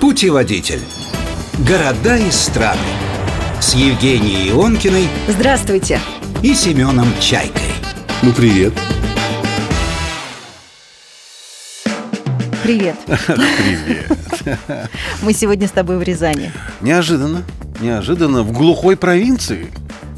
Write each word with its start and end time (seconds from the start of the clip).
Путеводитель. 0.00 0.80
Города 1.66 2.16
и 2.16 2.30
страны. 2.30 2.78
С 3.60 3.74
Евгенией 3.74 4.50
Ионкиной 4.50 5.08
Здравствуйте. 5.28 6.00
и 6.42 6.54
Семеном 6.54 7.08
Чайкой. 7.20 7.62
Ну, 8.22 8.32
привет. 8.32 8.72
Привет. 12.62 12.96
Привет. 13.06 14.06
Мы 15.22 15.32
сегодня 15.32 15.66
с 15.66 15.72
тобой 15.72 15.98
в 15.98 16.02
Рязани. 16.02 16.52
Неожиданно. 16.80 17.42
Неожиданно 17.80 18.42
в 18.44 18.52
глухой 18.52 18.96
провинции. 18.96 19.72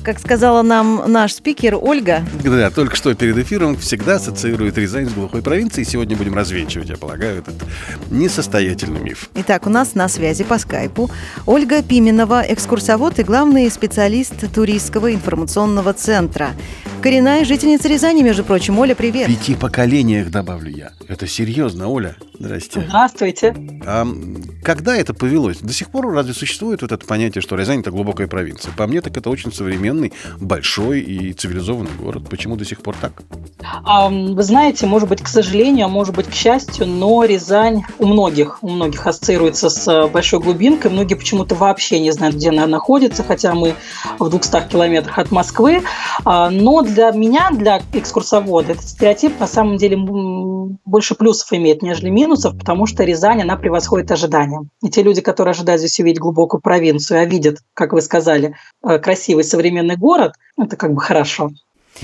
Как 0.05 0.19
сказала 0.19 0.61
нам 0.61 1.03
наш 1.11 1.33
спикер 1.33 1.79
Ольга, 1.81 2.23
Да, 2.45 2.71
только 2.71 2.95
что 2.95 3.15
перед 3.15 3.39
эфиром 3.39 3.75
всегда 3.79 4.17
ассоциирует 4.17 4.77
Рязань 4.77 5.09
с 5.09 5.13
глухой 5.15 5.41
провинцией. 5.41 5.87
Сегодня 5.87 6.15
будем 6.15 6.35
развенчивать, 6.35 6.91
я 6.91 6.99
полагаю, 6.99 7.39
этот 7.39 7.55
несостоятельный 8.11 9.01
миф. 9.01 9.31
Итак, 9.35 9.67
у 9.67 9.71
нас 9.71 9.95
на 9.95 10.09
связи 10.09 10.45
по 10.45 10.59
скайпу 10.59 11.11
Ольга 11.47 11.83
Пименова, 11.83 12.45
экскурсовод 12.47 13.19
и 13.19 13.23
главный 13.23 13.71
специалист 13.71 14.35
туристского 14.53 15.11
информационного 15.11 15.95
центра. 15.95 16.51
Коренная 17.05 17.45
жительница 17.45 17.87
Рязани, 17.87 18.23
между 18.23 18.45
прочим. 18.45 18.79
Оля, 18.79 18.95
В 18.95 18.97
привет. 18.97 19.27
пяти 19.27 19.55
поколениях 19.55 20.31
добавлю 20.31 20.71
я. 20.71 20.93
Это 21.07 21.27
серьезно, 21.27 21.89
Оля. 21.89 22.17
Здрасте. 22.39 22.83
Здравствуйте. 22.89 23.55
А 23.85 24.07
когда 24.63 24.97
это 24.97 25.13
повелось? 25.13 25.59
До 25.59 25.75
сих 25.75 25.91
пор 25.91 26.11
разве 26.15 26.33
существует 26.33 26.81
вот 26.81 26.93
это 26.93 27.05
понятие, 27.05 27.43
что 27.43 27.57
Рязань 27.57 27.81
это 27.81 27.91
глубокая 27.91 28.27
провинция? 28.27 28.73
По 28.73 28.87
мне, 28.87 29.03
так 29.03 29.15
это 29.19 29.29
очень 29.29 29.53
современный, 29.53 30.15
большой 30.41 31.01
и 31.01 31.35
цивилизованный 31.35 31.91
город. 32.01 32.23
Почему 32.31 32.57
до 32.57 32.65
сих 32.65 32.81
пор 32.81 32.97
так? 32.99 33.13
Ам, 33.85 34.35
Вы 34.35 34.43
знаете, 34.43 34.87
может 34.87 35.11
быть, 35.11 35.21
к 35.21 35.29
сожалению, 35.29 35.85
а 35.85 35.89
может 35.91 36.15
быть, 36.17 36.27
к 36.29 36.33
счастью, 36.33 36.87
но 36.87 37.23
Рязань 37.25 37.83
у 37.99 38.07
многих, 38.07 38.63
у 38.63 38.71
многих 38.71 39.07
ассоциируется 39.07 39.69
с 39.69 39.87
э, 39.87 40.09
большой 40.09 40.41
глубинкой. 40.41 40.91
Многие 40.91 41.17
почему-то 41.17 41.55
вообще 41.55 42.01
не 42.01 42.13
знают, 42.13 42.37
где 42.37 42.49
она 42.49 42.67
находится, 42.67 43.23
хотя 43.23 43.53
мы 43.55 43.75
в 44.19 44.31
200 44.31 44.69
километрах 44.71 45.19
от 45.19 45.31
Москвы. 45.31 45.83
А, 46.25 46.49
Но 46.49 46.81
для 46.81 46.94
меня, 47.13 47.51
для 47.51 47.83
экскурсовода, 47.93 48.73
этот 48.73 48.85
стереотип 48.85 49.39
на 49.41 49.47
самом 49.47 49.77
деле 49.77 49.97
больше 50.85 51.15
плюсов 51.15 51.53
имеет, 51.53 51.83
нежели 51.83 52.11
минусов, 52.11 52.59
потому 52.59 52.87
что 52.87 53.05
Рязань, 53.05 53.43
она 53.43 53.57
превосходит 53.57 54.11
ожидания. 54.11 54.67
И 54.83 54.91
те 54.91 55.03
люди, 55.03 55.21
которые 55.21 55.53
ожидают 55.53 55.81
здесь 55.81 55.99
увидеть 56.01 56.21
глубокую 56.21 56.61
провинцию, 56.61 57.21
а 57.21 57.25
видят, 57.25 57.59
как 57.75 57.93
вы 57.93 58.01
сказали, 58.01 58.55
э, 58.83 58.99
красивый 58.99 59.45
современный 59.45 59.97
город, 59.97 60.35
это 60.57 60.77
как 60.77 60.95
бы 60.95 61.01
хорошо. 61.01 61.51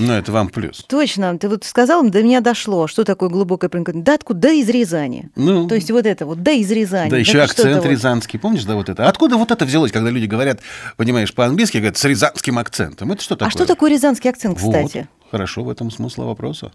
Ну, 0.01 0.13
это 0.13 0.31
вам 0.31 0.49
плюс. 0.49 0.83
Точно, 0.87 1.37
ты 1.37 1.47
вот 1.47 1.63
сказал, 1.63 2.03
до 2.09 2.23
меня 2.23 2.41
дошло, 2.41 2.87
что 2.87 3.03
такое 3.03 3.29
глубокая 3.29 3.69
провинция. 3.69 4.01
Да 4.01 4.15
откуда? 4.15 4.39
Да 4.39 4.51
из 4.51 4.67
Рязани. 4.69 5.29
Ну, 5.35 5.67
То 5.67 5.75
есть 5.75 5.91
вот 5.91 6.05
это 6.05 6.25
вот, 6.25 6.41
да 6.41 6.51
из 6.51 6.71
Рязани. 6.71 7.09
Да, 7.09 7.17
еще 7.17 7.41
акцент 7.41 7.83
вот? 7.83 7.85
рязанский. 7.85 8.39
Помнишь, 8.39 8.65
да, 8.65 8.75
вот 8.75 8.89
это? 8.89 9.07
Откуда 9.07 9.37
вот 9.37 9.51
это 9.51 9.65
взялось, 9.65 9.91
когда 9.91 10.09
люди 10.09 10.25
говорят, 10.25 10.59
понимаешь, 10.97 11.33
по-английски, 11.33 11.77
говорят, 11.77 11.97
с 11.97 12.05
рязанским 12.05 12.57
акцентом? 12.57 13.11
Это 13.11 13.21
что 13.21 13.35
такое? 13.35 13.47
А 13.47 13.51
что 13.51 13.65
такое 13.65 13.91
рязанский 13.91 14.29
акцент, 14.29 14.57
кстати? 14.57 15.07
Вот, 15.21 15.31
хорошо, 15.31 15.63
в 15.63 15.69
этом 15.69 15.91
смысл 15.91 16.23
вопроса. 16.23 16.71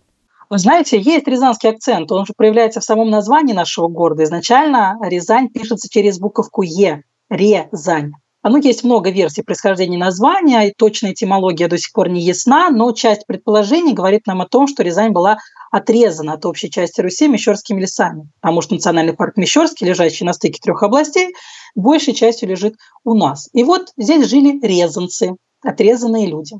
Вы 0.48 0.58
знаете, 0.58 1.00
есть 1.00 1.26
рязанский 1.26 1.70
акцент, 1.70 2.12
он 2.12 2.24
же 2.24 2.32
проявляется 2.36 2.80
в 2.80 2.84
самом 2.84 3.10
названии 3.10 3.52
нашего 3.52 3.88
города. 3.88 4.22
Изначально 4.22 4.96
Рязань 5.02 5.48
пишется 5.48 5.88
через 5.90 6.20
буковку 6.20 6.62
Е, 6.62 7.02
Резань. 7.28 8.12
А, 8.46 8.48
Ну, 8.48 8.58
есть 8.58 8.84
много 8.84 9.10
версий 9.10 9.42
происхождения 9.42 9.98
названия, 9.98 10.68
и 10.68 10.72
точная 10.72 11.14
этимология 11.14 11.66
до 11.66 11.78
сих 11.78 11.92
пор 11.92 12.08
не 12.08 12.20
ясна, 12.20 12.70
но 12.70 12.92
часть 12.92 13.26
предположений 13.26 13.92
говорит 13.92 14.28
нам 14.28 14.40
о 14.40 14.46
том, 14.46 14.68
что 14.68 14.84
Рязань 14.84 15.10
была 15.10 15.38
отрезана 15.72 16.34
от 16.34 16.46
общей 16.46 16.70
части 16.70 17.00
Руси 17.00 17.26
Мещерскими 17.26 17.80
лесами, 17.80 18.30
потому 18.40 18.62
что 18.62 18.74
национальный 18.74 19.14
парк 19.14 19.36
Мещерский, 19.36 19.88
лежащий 19.88 20.24
на 20.24 20.32
стыке 20.32 20.60
трех 20.62 20.80
областей, 20.84 21.34
большей 21.74 22.14
частью 22.14 22.48
лежит 22.48 22.76
у 23.02 23.14
нас. 23.14 23.48
И 23.52 23.64
вот 23.64 23.88
здесь 23.96 24.28
жили 24.28 24.64
резанцы, 24.64 25.34
отрезанные 25.66 26.26
люди. 26.26 26.56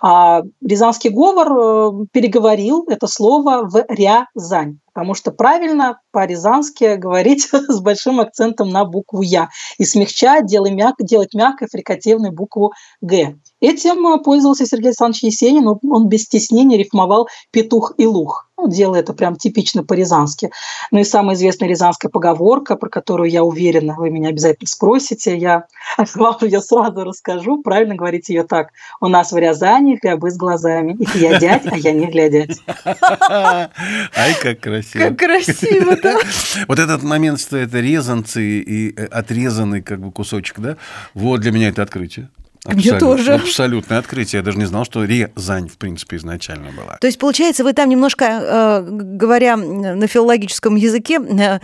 А 0.00 0.42
Рязанский 0.64 1.10
говор 1.10 1.52
э, 1.52 2.06
переговорил 2.12 2.84
это 2.88 3.06
слово 3.06 3.68
в 3.68 3.84
Рязань, 3.88 4.78
потому 4.92 5.14
что 5.14 5.30
правильно 5.30 6.00
по-рязански 6.12 6.96
говорить 6.96 7.48
с 7.52 7.80
большим 7.80 8.20
акцентом 8.20 8.68
на 8.68 8.84
букву 8.84 9.22
Я 9.22 9.48
и 9.78 9.84
смягчать, 9.84 10.46
делать, 10.46 10.72
мяг, 10.72 10.94
делать 11.00 11.34
мягкой 11.34 11.68
фрикативной 11.70 12.30
букву 12.30 12.72
Г. 13.00 13.36
Этим 13.60 14.22
пользовался 14.22 14.66
Сергей 14.66 14.88
Александрович 14.88 15.22
Есенин, 15.22 15.68
он 15.68 16.08
без 16.08 16.24
стеснения 16.24 16.78
рифмовал 16.78 17.28
«петух» 17.50 17.92
и 17.96 18.06
«лух». 18.06 18.49
Ну, 18.60 18.68
делая 18.68 19.00
это 19.00 19.14
прям 19.14 19.36
типично 19.36 19.82
по-рязански. 19.82 20.50
Ну 20.90 21.00
и 21.00 21.04
самая 21.04 21.34
известная 21.34 21.66
рязанская 21.66 22.10
поговорка, 22.10 22.76
про 22.76 22.90
которую, 22.90 23.30
я 23.30 23.42
уверена, 23.42 23.94
вы 23.96 24.10
меня 24.10 24.28
обязательно 24.28 24.66
спросите, 24.66 25.34
я 25.34 25.64
вам 26.14 26.36
ее 26.42 26.60
сразу 26.60 27.04
расскажу. 27.04 27.62
Правильно 27.62 27.94
говорить 27.94 28.28
ее 28.28 28.44
так. 28.44 28.72
У 29.00 29.08
нас 29.08 29.32
в 29.32 29.38
Рязани 29.38 29.96
хлябы 29.96 30.30
с 30.30 30.36
глазами. 30.36 30.92
Их 30.92 31.14
едят, 31.14 31.62
а 31.70 31.76
я 31.76 31.92
не 31.92 32.06
глядять. 32.06 32.58
Ай, 32.84 34.34
как 34.42 34.60
красиво. 34.60 35.04
Как 35.04 35.18
красиво-то. 35.18 36.18
Вот 36.68 36.78
этот 36.78 37.02
момент, 37.02 37.40
что 37.40 37.56
это 37.56 37.80
резанцы 37.80 38.60
и 38.60 38.94
э, 38.94 39.06
отрезанный 39.06 39.80
как 39.80 40.00
бы 40.00 40.12
кусочек, 40.12 40.60
да? 40.60 40.76
Вот 41.14 41.40
для 41.40 41.52
меня 41.52 41.68
это 41.68 41.82
открытие. 41.82 42.28
Мне 42.66 42.98
тоже. 42.98 43.34
Абсолютное 43.34 43.98
открытие. 43.98 44.40
Я 44.40 44.44
даже 44.44 44.58
не 44.58 44.66
знал, 44.66 44.84
что 44.84 45.04
Рязань, 45.04 45.68
в 45.68 45.78
принципе, 45.78 46.16
изначально 46.16 46.70
была. 46.72 46.98
То 47.00 47.06
есть, 47.06 47.18
получается, 47.18 47.64
вы 47.64 47.72
там 47.72 47.88
немножко, 47.88 48.24
э, 48.24 48.86
говоря 48.90 49.56
на 49.56 50.06
филологическом 50.06 50.76
языке, 50.76 51.18
э, 51.20 51.60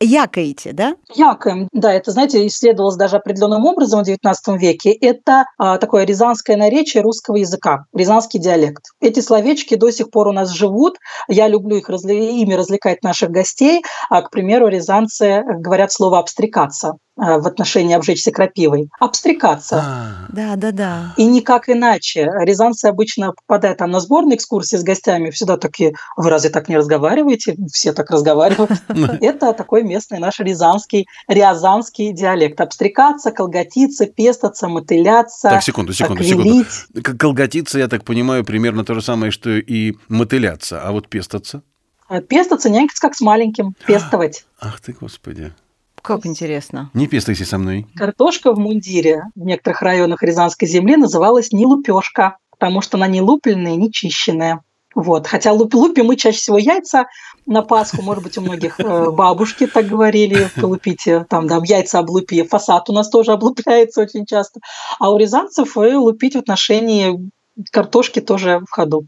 якаете, 0.00 0.72
да? 0.72 0.94
Яком, 1.14 1.68
да, 1.72 1.92
это, 1.92 2.10
знаете, 2.10 2.46
исследовалось 2.46 2.96
даже 2.96 3.16
определенным 3.16 3.66
образом 3.66 4.02
в 4.04 4.08
XIX 4.08 4.34
веке. 4.58 4.92
Это 4.92 5.44
а, 5.58 5.78
такое 5.78 6.04
рязанское 6.04 6.56
наречие 6.56 7.02
русского 7.02 7.36
языка, 7.36 7.84
рязанский 7.94 8.40
диалект. 8.40 8.84
Эти 9.00 9.20
словечки 9.20 9.74
до 9.74 9.90
сих 9.90 10.10
пор 10.10 10.28
у 10.28 10.32
нас 10.32 10.50
живут. 10.50 10.96
Я 11.28 11.48
люблю 11.48 11.76
их 11.76 11.88
разли- 11.88 12.30
ими 12.30 12.54
развлекать 12.54 13.02
наших 13.02 13.30
гостей. 13.30 13.82
А, 14.10 14.22
к 14.22 14.30
примеру, 14.30 14.68
рязанцы 14.68 15.42
говорят 15.46 15.92
слово 15.92 16.18
«обстрекаться» 16.18 16.94
а, 17.16 17.38
в 17.38 17.46
отношении 17.46 17.94
обжечься 17.94 18.30
крапивой. 18.30 18.88
Обстрекаться. 19.00 19.82
А, 19.84 20.26
Да, 20.28 20.54
да, 20.56 20.72
да. 20.72 21.14
И 21.16 21.24
никак 21.24 21.68
иначе. 21.68 22.30
Рязанцы 22.40 22.86
обычно 22.86 23.32
попадают 23.32 23.78
там 23.78 23.90
на 23.90 24.00
сборные 24.00 24.36
экскурсии 24.36 24.76
с 24.76 24.82
гостями, 24.82 25.30
всегда 25.30 25.56
такие, 25.56 25.94
вы 26.16 26.30
разве 26.30 26.50
так 26.50 26.68
не 26.68 26.76
разговариваете? 26.76 27.56
Все 27.72 27.92
так 27.92 28.10
разговаривают. 28.10 28.70
Это 29.20 29.52
такой 29.58 29.82
местный 29.82 30.18
наш 30.18 30.40
рязанский, 30.40 31.06
рязанский 31.26 32.12
диалект. 32.12 32.58
Обстрекаться, 32.60 33.30
колготиться, 33.30 34.06
пестаться, 34.06 34.68
мотыляться, 34.68 35.50
Так, 35.50 35.62
секунду, 35.62 35.92
секунду, 35.92 36.22
секунду. 36.24 36.42
квилить. 36.48 37.04
К- 37.04 37.18
Колготиться, 37.18 37.78
я 37.78 37.88
так 37.88 38.04
понимаю, 38.04 38.44
примерно 38.44 38.84
то 38.84 38.94
же 38.94 39.02
самое, 39.02 39.30
что 39.32 39.50
и 39.50 39.94
мотыляться. 40.08 40.80
А 40.82 40.92
вот 40.92 41.08
пестаться? 41.08 41.62
А 42.08 42.22
Пестаться, 42.22 42.70
нянькаться 42.70 43.02
как 43.02 43.14
с 43.14 43.20
маленьким, 43.20 43.74
пестовать. 43.86 44.46
Ах 44.60 44.80
ты, 44.80 44.94
господи. 44.98 45.52
Как 46.00 46.24
интересно. 46.24 46.90
Не 46.94 47.06
пестайся 47.06 47.44
со 47.44 47.58
мной. 47.58 47.86
Картошка 47.96 48.52
в 48.54 48.58
мундире 48.58 49.24
в 49.34 49.44
некоторых 49.44 49.82
районах 49.82 50.22
Рязанской 50.22 50.66
земли 50.66 50.96
называлась 50.96 51.52
не 51.52 51.66
лупешка, 51.66 52.38
потому 52.50 52.80
что 52.80 52.96
она 52.96 53.08
не 53.08 53.20
лупленная, 53.20 53.76
не 53.76 53.92
чищенная. 53.92 54.62
Вот. 54.94 55.26
Хотя 55.26 55.52
луп, 55.52 55.74
лупим 55.74 56.06
мы 56.06 56.16
чаще 56.16 56.38
всего 56.38 56.56
яйца 56.56 57.06
на 57.48 57.62
Пасху, 57.62 58.02
может 58.02 58.22
быть, 58.22 58.38
у 58.38 58.42
многих 58.42 58.78
э, 58.78 59.10
бабушки 59.10 59.66
так 59.66 59.86
говорили, 59.86 60.50
лупите, 60.56 61.26
там, 61.28 61.46
да, 61.46 61.60
яйца 61.64 61.98
облупи, 61.98 62.42
фасад 62.42 62.88
у 62.90 62.92
нас 62.92 63.08
тоже 63.08 63.32
облупляется 63.32 64.02
очень 64.02 64.26
часто. 64.26 64.60
А 64.98 65.10
у 65.10 65.18
рязанцев 65.18 65.76
э, 65.76 65.96
лупить 65.96 66.34
в 66.34 66.38
отношении 66.38 67.30
картошки 67.72 68.20
тоже 68.20 68.60
в 68.60 68.70
ходу. 68.70 69.06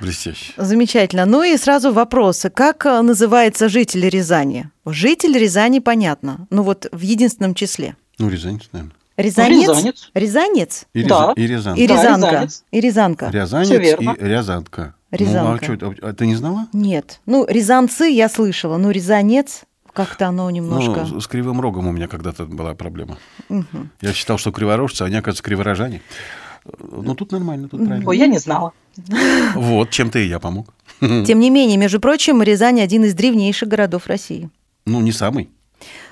Блестяще. 0.00 0.54
Замечательно. 0.56 1.26
Ну 1.26 1.42
и 1.42 1.56
сразу 1.58 1.92
вопросы. 1.92 2.48
Как 2.48 2.86
э, 2.86 3.02
называется 3.02 3.68
житель 3.68 4.08
Рязани? 4.08 4.70
Житель 4.86 5.36
Рязани, 5.36 5.80
понятно. 5.80 6.46
Ну 6.48 6.62
вот 6.62 6.86
в 6.90 7.00
единственном 7.00 7.54
числе. 7.54 7.94
Ну, 8.18 8.30
Рязанец, 8.30 8.62
наверное. 8.72 8.94
Рязанец? 9.18 9.68
Рязанец. 9.68 10.10
Рязанец? 10.14 10.86
И, 10.94 11.02
Да. 11.02 11.34
И 11.36 11.46
Рязанка. 11.46 11.80
И 11.80 11.86
Да, 11.86 11.94
Рязанка? 11.94 12.26
рязанец. 12.26 12.64
И 12.70 12.80
Рязанка? 12.80 13.30
Рязанец 13.30 13.70
и 13.70 14.24
Рязанка. 14.24 14.94
Рязанка. 15.10 15.42
Ну, 15.42 15.54
а 15.54 15.62
что 15.62 15.72
это? 15.74 15.94
А 16.02 16.12
ты 16.12 16.26
не 16.26 16.36
знала? 16.36 16.68
Нет. 16.72 17.20
Ну, 17.26 17.46
рязанцы 17.48 18.04
я 18.04 18.28
слышала, 18.28 18.76
но 18.76 18.90
рязанец 18.90 19.62
как-то 19.92 20.28
оно 20.28 20.50
немножко... 20.50 21.06
Ну, 21.10 21.20
с 21.20 21.26
кривым 21.26 21.60
рогом 21.60 21.88
у 21.88 21.92
меня 21.92 22.06
когда-то 22.06 22.46
была 22.46 22.74
проблема. 22.74 23.18
Мгм. 23.48 23.90
Я 24.00 24.12
считал, 24.12 24.38
что 24.38 24.52
криворожцы, 24.52 25.02
а 25.02 25.06
они, 25.06 25.16
оказывается, 25.16 25.42
криворожане. 25.42 26.00
Ну, 26.78 27.14
тут 27.14 27.32
нормально, 27.32 27.68
тут 27.68 27.84
правильно. 27.84 28.08
Ой, 28.08 28.18
я 28.18 28.26
не 28.26 28.38
знала. 28.38 28.72
Вот, 29.54 29.90
чем-то 29.90 30.18
и 30.18 30.28
я 30.28 30.38
помог. 30.38 30.72
Тем 31.00 31.40
не 31.40 31.50
менее, 31.50 31.76
между 31.76 32.00
прочим, 32.00 32.42
Рязань 32.42 32.80
один 32.80 33.04
из 33.04 33.14
древнейших 33.14 33.68
городов 33.68 34.06
России. 34.06 34.50
Ну, 34.86 35.00
не 35.00 35.12
самый. 35.12 35.50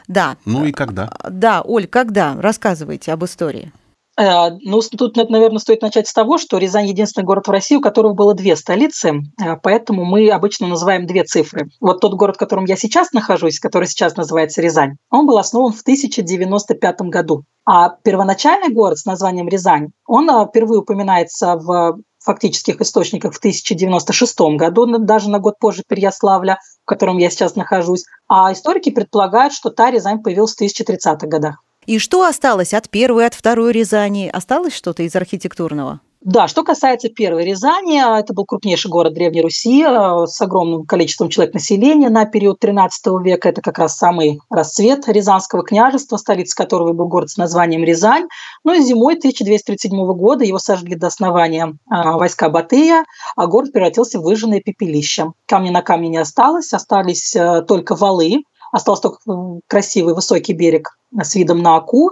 Да. 0.07 0.37
Ну 0.45 0.65
и 0.65 0.73
когда? 0.73 1.13
Да, 1.29 1.63
Оль, 1.63 1.87
когда? 1.87 2.35
Рассказывайте 2.41 3.13
об 3.13 3.25
истории. 3.25 3.73
Э, 4.19 4.51
ну, 4.63 4.81
тут, 4.81 5.17
наверное, 5.17 5.61
стоит 5.61 5.81
начать 5.81 6.09
с 6.09 6.13
того, 6.13 6.39
что 6.39 6.59
Рязань– 6.59 6.87
единственный 6.89 7.25
город 7.25 7.47
в 7.47 7.51
России, 7.51 7.77
у 7.77 7.81
которого 7.81 8.15
было 8.15 8.35
две 8.35 8.57
столицы, 8.57 9.13
э, 9.41 9.57
поэтому 9.63 10.05
мы 10.05 10.29
обычно 10.29 10.67
называем 10.67 11.07
две 11.07 11.23
цифры. 11.23 11.69
Вот 11.81 12.01
тот 12.01 12.15
город, 12.15 12.35
в 12.35 12.39
котором 12.39 12.65
я 12.65 12.77
сейчас 12.77 13.13
нахожусь, 13.13 13.61
который 13.61 13.87
сейчас 13.87 14.17
называется 14.17 14.61
Рязань, 14.61 14.97
он 15.11 15.27
был 15.27 15.39
основан 15.39 15.73
в 15.73 15.83
1095 15.83 17.03
году. 17.03 17.45
А 17.65 17.91
первоначальный 18.03 18.75
город 18.75 18.99
с 18.99 19.05
названием 19.05 19.47
Рязань, 19.47 19.91
он 20.05 20.29
э, 20.29 20.47
впервые 20.49 20.81
упоминается 20.81 21.55
в 21.55 21.99
фактических 22.19 22.81
источниках 22.81 23.33
в 23.33 23.39
1096 23.39 24.41
году, 24.57 24.99
даже 24.99 25.31
на 25.31 25.39
год 25.39 25.61
позже 25.61 25.85
Переяславля, 25.87 26.59
в 26.83 26.89
котором 26.89 27.19
я 27.19 27.31
сейчас 27.31 27.55
нахожусь. 27.55 28.05
А 28.27 28.53
историки 28.53 28.91
предполагают, 28.91 29.53
что 29.53 29.71
та 29.71 29.93
Рязань 29.93 30.23
появилась 30.23 30.55
в 30.55 30.61
1030-х 30.61 31.27
годах. 31.29 31.63
И 31.89 31.99
что 31.99 32.27
осталось 32.27 32.75
от 32.75 32.91
первой, 32.91 33.25
от 33.25 33.33
второй 33.33 33.73
Рязани? 33.73 34.29
Осталось 34.31 34.75
что-то 34.75 35.05
из 35.05 35.17
архитектурного? 35.17 36.01
Да, 36.21 36.47
что 36.47 36.63
касается 36.63 37.09
первой 37.09 37.47
Рязани, 37.47 38.21
это 38.21 38.35
был 38.35 38.45
крупнейший 38.45 38.91
город 38.91 39.15
Древней 39.15 39.41
Руси 39.41 39.83
э, 39.83 40.27
с 40.27 40.39
огромным 40.43 40.85
количеством 40.85 41.31
человек 41.31 41.55
населения 41.55 42.11
на 42.11 42.27
период 42.27 42.63
XIII 42.63 43.23
века. 43.23 43.49
Это 43.49 43.63
как 43.63 43.79
раз 43.79 43.97
самый 43.97 44.39
расцвет 44.51 45.09
Рязанского 45.09 45.65
княжества, 45.65 46.19
столица 46.19 46.55
которого 46.57 46.93
был 46.93 47.09
город 47.09 47.31
с 47.31 47.39
названием 47.39 47.85
Рязань. 47.85 48.29
Ну 48.65 48.75
зимой 48.75 49.15
1237 49.15 49.91
года 50.13 50.45
его 50.45 50.59
сожгли 50.59 50.95
до 50.95 51.07
основания 51.07 51.73
а, 51.89 52.19
войска 52.19 52.51
Батыя, 52.51 53.05
а 53.35 53.47
город 53.47 53.73
превратился 53.73 54.19
в 54.19 54.25
выжженное 54.25 54.61
пепелище. 54.61 55.33
Камня 55.47 55.73
на 55.73 55.81
камне 55.81 56.11
не 56.11 56.19
осталось, 56.19 56.75
остались 56.75 57.35
только 57.67 57.95
валы, 57.95 58.43
остался 58.73 59.03
только 59.03 59.61
красивый 59.67 60.15
высокий 60.15 60.53
берег 60.53 60.99
с 61.21 61.35
видом 61.35 61.63
на 61.63 61.77
Аку. 61.77 62.11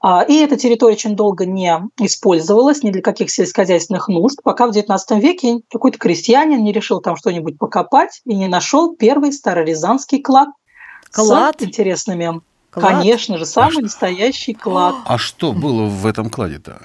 А, 0.00 0.22
и 0.22 0.36
эта 0.36 0.56
территория 0.56 0.94
очень 0.94 1.16
долго 1.16 1.46
не 1.46 1.80
использовалась 1.98 2.82
ни 2.82 2.90
для 2.90 3.02
каких 3.02 3.30
сельскохозяйственных 3.30 4.08
нужд, 4.08 4.38
пока 4.42 4.66
в 4.66 4.70
XIX 4.70 4.98
веке 5.20 5.60
какой-то 5.70 5.98
крестьянин 5.98 6.62
не 6.62 6.72
решил 6.72 7.00
там 7.00 7.16
что-нибудь 7.16 7.58
покопать 7.58 8.20
и 8.24 8.34
не 8.34 8.46
нашел 8.46 8.94
первый 8.94 9.32
старорязанский 9.32 10.22
клад. 10.22 10.48
Клад? 11.10 11.60
С 11.60 11.64
интересными. 11.64 12.40
Клад? 12.70 12.92
Конечно 12.92 13.38
же, 13.38 13.46
самый 13.46 13.78
а 13.78 13.82
настоящий 13.82 14.52
клад. 14.52 14.94
А 15.06 15.18
что 15.18 15.52
было 15.52 15.86
в 15.86 16.06
этом 16.06 16.28
кладе-то? 16.28 16.82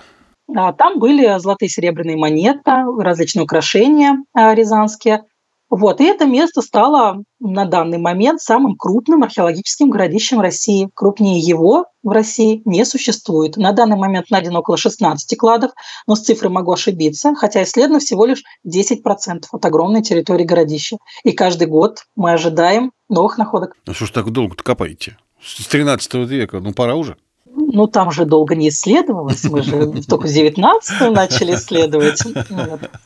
А, 0.55 0.73
там 0.73 0.99
были 0.99 1.37
золотые 1.37 1.67
и 1.67 1.71
серебряные 1.71 2.17
монеты, 2.17 2.71
различные 2.97 3.43
украшения 3.43 4.17
рязанские. 4.33 5.23
Вот, 5.71 6.01
и 6.01 6.03
это 6.03 6.25
место 6.25 6.61
стало 6.61 7.23
на 7.39 7.63
данный 7.63 7.97
момент 7.97 8.41
самым 8.41 8.75
крупным 8.75 9.23
археологическим 9.23 9.89
городищем 9.89 10.41
России. 10.41 10.89
Крупнее 10.93 11.39
его 11.39 11.85
в 12.03 12.09
России 12.09 12.61
не 12.65 12.83
существует. 12.83 13.55
На 13.55 13.71
данный 13.71 13.95
момент 13.95 14.29
найдено 14.29 14.59
около 14.59 14.75
16 14.75 15.37
кладов, 15.37 15.71
но 16.07 16.15
с 16.15 16.21
цифрой 16.23 16.51
могу 16.51 16.73
ошибиться, 16.73 17.33
хотя 17.35 17.63
исследовано 17.63 18.01
всего 18.01 18.25
лишь 18.25 18.43
10% 18.67 19.45
от 19.49 19.65
огромной 19.65 20.01
территории 20.01 20.43
городища. 20.43 20.97
И 21.23 21.31
каждый 21.31 21.67
год 21.67 22.03
мы 22.17 22.33
ожидаем 22.33 22.91
новых 23.07 23.37
находок. 23.37 23.77
А 23.87 23.93
что 23.93 24.05
ж 24.05 24.11
так 24.11 24.29
долго-то 24.29 24.63
копаете? 24.63 25.17
С 25.41 25.65
13 25.67 26.13
века, 26.27 26.59
ну 26.59 26.73
пора 26.73 26.95
уже. 26.95 27.15
Ну, 27.55 27.87
там 27.87 28.11
же 28.11 28.25
долго 28.25 28.55
не 28.55 28.69
исследовалось, 28.69 29.43
мы 29.45 29.63
же 29.63 29.87
только 30.07 30.27
в 30.27 30.31
19 30.31 31.11
начали 31.11 31.55
исследовать. 31.55 32.21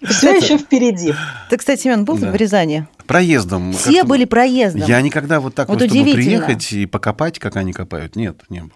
Все 0.03 0.36
еще 0.38 0.57
впереди. 0.57 1.13
Ты, 1.50 1.57
кстати, 1.57 1.81
Семен, 1.81 2.06
был 2.06 2.15
в 2.15 2.36
Рязани? 2.36 2.88
Проездом. 3.07 3.74
Все 3.74 4.03
были 4.03 4.25
проездом. 4.25 4.83
Я 4.88 5.01
никогда 5.01 5.39
вот 5.39 5.56
так 5.56 5.69
вот, 5.69 5.81
чтобы 5.81 6.03
приехать 6.13 6.71
и 6.74 6.86
покопать, 6.86 7.39
как 7.39 7.56
они 7.56 7.74
копают, 7.74 8.15
нет, 8.15 8.38
не 8.50 8.62
было. 8.62 8.71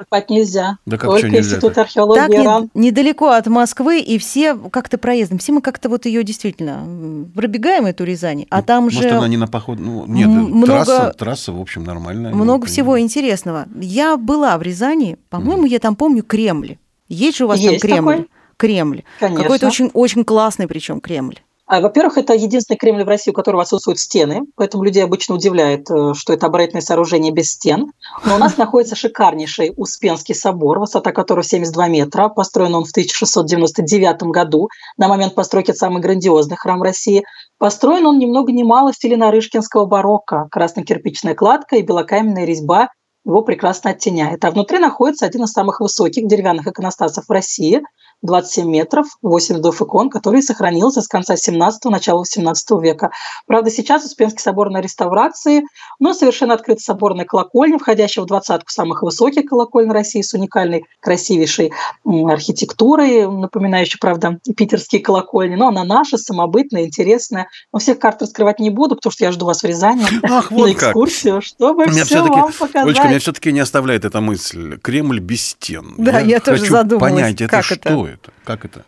Копать 0.00 0.30
нельзя. 0.30 0.78
Да 0.86 0.96
как 0.96 1.10
Только 1.10 1.28
нельзя 1.28 1.56
Институт 1.56 1.76
археологии 1.76 2.20
так 2.20 2.30
не, 2.30 2.86
недалеко 2.86 3.28
от 3.28 3.48
Москвы, 3.48 4.00
и 4.00 4.16
все 4.16 4.54
как-то 4.54 4.96
проездом. 4.96 5.36
Все 5.36 5.52
мы 5.52 5.60
как-то 5.60 5.90
вот 5.90 6.06
ее 6.06 6.24
действительно 6.24 7.28
пробегаем, 7.34 7.84
эту 7.84 8.04
Рязань, 8.04 8.46
а 8.48 8.62
там 8.62 8.84
Может, 8.84 9.02
же... 9.02 9.10
она 9.10 9.28
не 9.28 9.36
на 9.36 9.46
поход... 9.46 9.78
Ну, 9.78 10.06
нет, 10.06 10.26
много, 10.26 10.66
трасса, 10.66 11.14
трасса, 11.18 11.52
в 11.52 11.60
общем, 11.60 11.84
нормальная. 11.84 12.32
Много 12.32 12.66
всего 12.66 12.98
интересного. 12.98 13.66
Я 13.78 14.16
была 14.16 14.56
в 14.56 14.62
Рязани, 14.62 15.18
по-моему, 15.28 15.66
mm. 15.66 15.68
я 15.68 15.78
там 15.80 15.96
помню 15.96 16.22
Кремль. 16.22 16.78
Есть 17.08 17.36
же 17.36 17.44
у 17.44 17.48
вас 17.48 17.60
Есть 17.60 17.82
там 17.82 17.90
Кремль? 17.90 18.12
Такой? 18.12 18.28
Кремль. 18.56 19.02
Конечно. 19.18 19.42
Какой-то 19.42 19.66
очень, 19.66 19.90
очень 19.92 20.24
классный 20.24 20.66
причем 20.66 21.02
Кремль. 21.02 21.40
А, 21.70 21.80
во-первых, 21.80 22.18
это 22.18 22.34
единственный 22.34 22.76
Кремль 22.76 23.04
в 23.04 23.08
России, 23.08 23.30
у 23.30 23.34
которого 23.34 23.62
отсутствуют 23.62 24.00
стены, 24.00 24.40
поэтому 24.56 24.82
людей 24.82 25.04
обычно 25.04 25.36
удивляет, 25.36 25.88
э, 25.88 26.14
что 26.14 26.32
это 26.32 26.46
оборонительное 26.46 26.82
сооружение 26.82 27.30
без 27.30 27.52
стен. 27.52 27.92
Но 28.24 28.34
у 28.34 28.38
нас 28.38 28.56
находится 28.56 28.96
шикарнейший 28.96 29.72
Успенский 29.76 30.34
собор, 30.34 30.80
высота 30.80 31.12
которого 31.12 31.44
72 31.44 31.86
метра. 31.86 32.28
Построен 32.28 32.74
он 32.74 32.84
в 32.86 32.90
1699 32.90 34.32
году. 34.32 34.68
На 34.96 35.06
момент 35.06 35.36
постройки 35.36 35.70
самый 35.70 36.02
грандиозный 36.02 36.56
храм 36.56 36.82
России. 36.82 37.22
Построен 37.56 38.04
он 38.04 38.18
ни 38.18 38.26
много 38.26 38.50
ни 38.50 38.64
мало 38.64 38.90
в 38.90 38.96
стиле 38.96 39.16
нарышкинского 39.16 39.86
барокко. 39.86 40.48
Красно-кирпичная 40.50 41.36
кладка 41.36 41.76
и 41.76 41.82
белокаменная 41.82 42.46
резьба 42.46 42.88
его 43.24 43.42
прекрасно 43.42 43.90
оттеняет. 43.90 44.44
А 44.44 44.50
внутри 44.50 44.80
находится 44.80 45.24
один 45.24 45.44
из 45.44 45.52
самых 45.52 45.78
высоких 45.78 46.26
деревянных 46.26 46.66
иконостасов 46.66 47.26
в 47.28 47.30
России– 47.30 47.80
27 48.22 48.68
метров, 48.68 49.06
8 49.22 49.56
рядов 49.56 49.80
икон, 49.80 50.10
который 50.10 50.42
сохранился 50.42 51.00
с 51.00 51.08
конца 51.08 51.34
17-го, 51.34 51.90
начала 51.90 52.18
18 52.18 52.70
века. 52.82 53.10
Правда, 53.46 53.70
сейчас 53.70 54.04
Успенский 54.04 54.40
собор 54.40 54.70
на 54.70 54.80
реставрации, 54.80 55.62
но 55.98 56.12
совершенно 56.12 56.54
открыт 56.54 56.80
соборная 56.80 57.24
колокольня, 57.24 57.78
входящая 57.78 58.24
в 58.24 58.28
двадцатку 58.28 58.70
самых 58.70 59.02
высоких 59.02 59.46
колокольн 59.46 59.90
России 59.90 60.22
с 60.22 60.34
уникальной, 60.34 60.84
красивейшей 61.00 61.72
архитектурой, 62.04 63.26
напоминающей, 63.26 63.98
правда, 63.98 64.38
питерские 64.56 65.02
колокольни. 65.02 65.54
Но 65.54 65.68
она 65.68 65.84
наша, 65.84 66.18
самобытная, 66.18 66.86
интересная. 66.86 67.48
Но 67.72 67.78
всех 67.78 67.98
карт 67.98 68.22
раскрывать 68.22 68.58
не 68.58 68.70
буду, 68.70 68.96
потому 68.96 69.12
что 69.12 69.24
я 69.24 69.32
жду 69.32 69.46
вас 69.46 69.62
в 69.62 69.66
Рязани 69.66 70.04
Ах, 70.22 70.50
вот 70.50 70.66
на 70.66 70.72
экскурсию, 70.72 71.34
как. 71.36 71.44
чтобы 71.44 71.86
меня 71.86 72.04
все 72.04 72.22
вам 72.22 72.52
показать. 72.52 72.86
Олечка, 72.86 73.08
меня 73.08 73.18
все-таки 73.18 73.52
не 73.52 73.60
оставляет 73.60 74.04
эта 74.04 74.20
мысль. 74.20 74.78
Кремль 74.78 75.20
без 75.20 75.46
стен. 75.46 75.94
Да, 75.96 76.20
я, 76.20 76.26
я 76.26 76.40
тоже 76.40 76.66
задумалась, 76.66 77.12
понять, 77.12 77.40
это 77.40 77.50
как 77.50 77.64
что 77.64 77.74
это? 77.74 78.09
Это? 78.10 78.32
Как 78.44 78.64
это? 78.64 78.84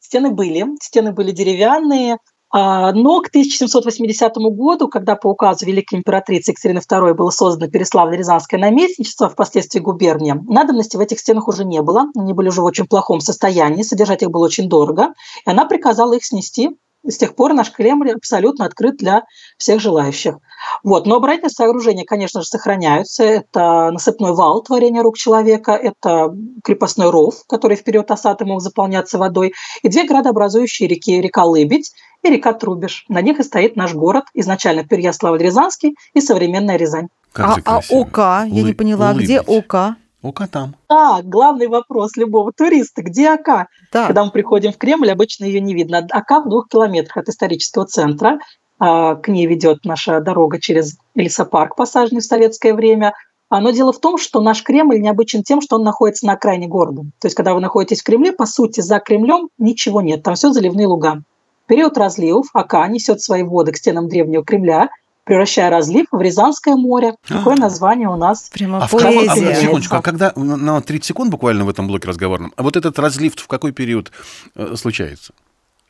Стены 0.00 0.30
были, 0.30 0.66
стены 0.80 1.12
были 1.12 1.30
деревянные, 1.30 2.18
а, 2.54 2.92
но 2.92 3.22
к 3.22 3.28
1780 3.28 4.34
году, 4.54 4.88
когда 4.88 5.16
по 5.16 5.28
указу 5.28 5.64
Великой 5.64 6.00
императрицы 6.00 6.50
Екатерины 6.50 6.80
II 6.80 7.14
было 7.14 7.30
создано 7.30 7.70
Переславль-Рязанское 7.70 8.58
наместничество, 8.58 9.30
впоследствии 9.30 9.80
губерния, 9.80 10.34
надобности 10.34 10.98
в 10.98 11.00
этих 11.00 11.18
стенах 11.18 11.48
уже 11.48 11.64
не 11.64 11.80
было. 11.80 12.10
Они 12.14 12.34
были 12.34 12.48
уже 12.48 12.60
в 12.60 12.64
очень 12.64 12.86
плохом 12.86 13.20
состоянии, 13.20 13.82
содержать 13.82 14.22
их 14.22 14.30
было 14.30 14.44
очень 14.44 14.68
дорого. 14.68 15.14
И 15.46 15.50
она 15.50 15.64
приказала 15.64 16.12
их 16.12 16.26
снести 16.26 16.76
с 17.06 17.16
тех 17.16 17.34
пор 17.34 17.52
наш 17.54 17.70
Кремль 17.72 18.12
абсолютно 18.12 18.64
открыт 18.64 18.96
для 18.96 19.22
всех 19.58 19.80
желающих. 19.80 20.36
Вот. 20.84 21.06
Но 21.06 21.16
оборонительные 21.16 21.50
сооружения, 21.50 22.04
конечно 22.04 22.42
же, 22.42 22.46
сохраняются. 22.46 23.24
Это 23.24 23.90
насыпной 23.90 24.32
вал 24.32 24.62
творения 24.62 25.02
рук 25.02 25.16
человека, 25.16 25.72
это 25.72 26.34
крепостной 26.62 27.10
ров, 27.10 27.42
который 27.48 27.76
в 27.76 27.84
период 27.84 28.10
осады 28.10 28.44
мог 28.44 28.60
заполняться 28.60 29.18
водой, 29.18 29.54
и 29.82 29.88
две 29.88 30.04
градообразующие 30.04 30.88
реки, 30.88 31.20
река 31.20 31.44
Лыбедь 31.44 31.92
и 32.22 32.30
река 32.30 32.52
Трубеж. 32.52 33.04
На 33.08 33.20
них 33.20 33.40
и 33.40 33.42
стоит 33.42 33.76
наш 33.76 33.94
город, 33.94 34.24
изначально 34.34 34.84
Переяславль-Рязанский 34.84 35.96
и 36.14 36.20
современная 36.20 36.76
Рязань. 36.76 37.08
Как 37.32 37.60
А, 37.64 37.78
а. 37.78 37.80
ОК? 37.88 38.18
Я 38.46 38.62
не 38.62 38.74
поняла, 38.74 39.14
где 39.14 39.40
улыбить. 39.40 39.72
ОК? 39.72 39.96
Ока 40.22 40.46
там. 40.46 40.76
А, 40.88 41.20
главный 41.22 41.66
вопрос 41.66 42.16
любого 42.16 42.52
туриста. 42.52 43.02
Где 43.02 43.30
Ака? 43.30 43.68
Так. 43.90 44.06
Когда 44.06 44.24
мы 44.24 44.30
приходим 44.30 44.72
в 44.72 44.78
Кремль, 44.78 45.10
обычно 45.10 45.44
ее 45.44 45.60
не 45.60 45.74
видно. 45.74 46.06
Ака 46.10 46.40
в 46.40 46.48
двух 46.48 46.68
километрах 46.68 47.16
от 47.16 47.28
исторического 47.28 47.86
центра. 47.86 48.38
А, 48.78 49.16
К 49.16 49.28
ней 49.28 49.46
ведет 49.46 49.84
наша 49.84 50.20
дорога 50.20 50.60
через 50.60 50.96
лесопарк, 51.14 51.74
посаженный 51.76 52.20
в 52.20 52.24
советское 52.24 52.74
время. 52.74 53.14
Но 53.50 53.70
дело 53.70 53.92
в 53.92 54.00
том, 54.00 54.16
что 54.16 54.40
наш 54.40 54.62
Кремль 54.62 54.98
необычен 54.98 55.42
тем, 55.42 55.60
что 55.60 55.76
он 55.76 55.82
находится 55.82 56.24
на 56.24 56.34
окраине 56.34 56.68
города. 56.68 57.02
То 57.20 57.26
есть, 57.26 57.36
когда 57.36 57.52
вы 57.52 57.60
находитесь 57.60 58.00
в 58.00 58.04
Кремле, 58.04 58.32
по 58.32 58.46
сути, 58.46 58.80
за 58.80 58.98
Кремлем 58.98 59.50
ничего 59.58 60.00
нет. 60.00 60.22
Там 60.22 60.36
все 60.36 60.52
заливные 60.52 60.86
луга. 60.86 61.22
В 61.64 61.68
период 61.68 61.98
разливов 61.98 62.46
Ака 62.54 62.86
несет 62.88 63.20
свои 63.20 63.42
воды 63.42 63.72
к 63.72 63.76
стенам 63.76 64.08
древнего 64.08 64.42
Кремля, 64.42 64.88
превращая 65.24 65.70
разлив 65.70 66.06
в 66.10 66.20
Рязанское 66.20 66.74
море. 66.76 67.14
Такое 67.26 67.56
название 67.56 68.08
у 68.08 68.16
нас 68.16 68.48
Прямо 68.52 68.78
А, 68.84 68.86
в 68.86 68.90
какой- 68.90 69.26
а, 69.28 69.54
секундочку, 69.54 69.96
а 69.96 70.02
когда 70.02 70.32
на- 70.36 70.56
на 70.56 70.80
30 70.80 71.04
секунд 71.06 71.30
буквально 71.30 71.64
в 71.64 71.68
этом 71.68 71.86
блоке 71.86 72.08
разговорном, 72.08 72.52
а 72.56 72.62
вот 72.62 72.76
этот 72.76 72.98
разлив 72.98 73.34
в 73.36 73.46
какой 73.46 73.72
период 73.72 74.10
э, 74.56 74.74
случается? 74.76 75.32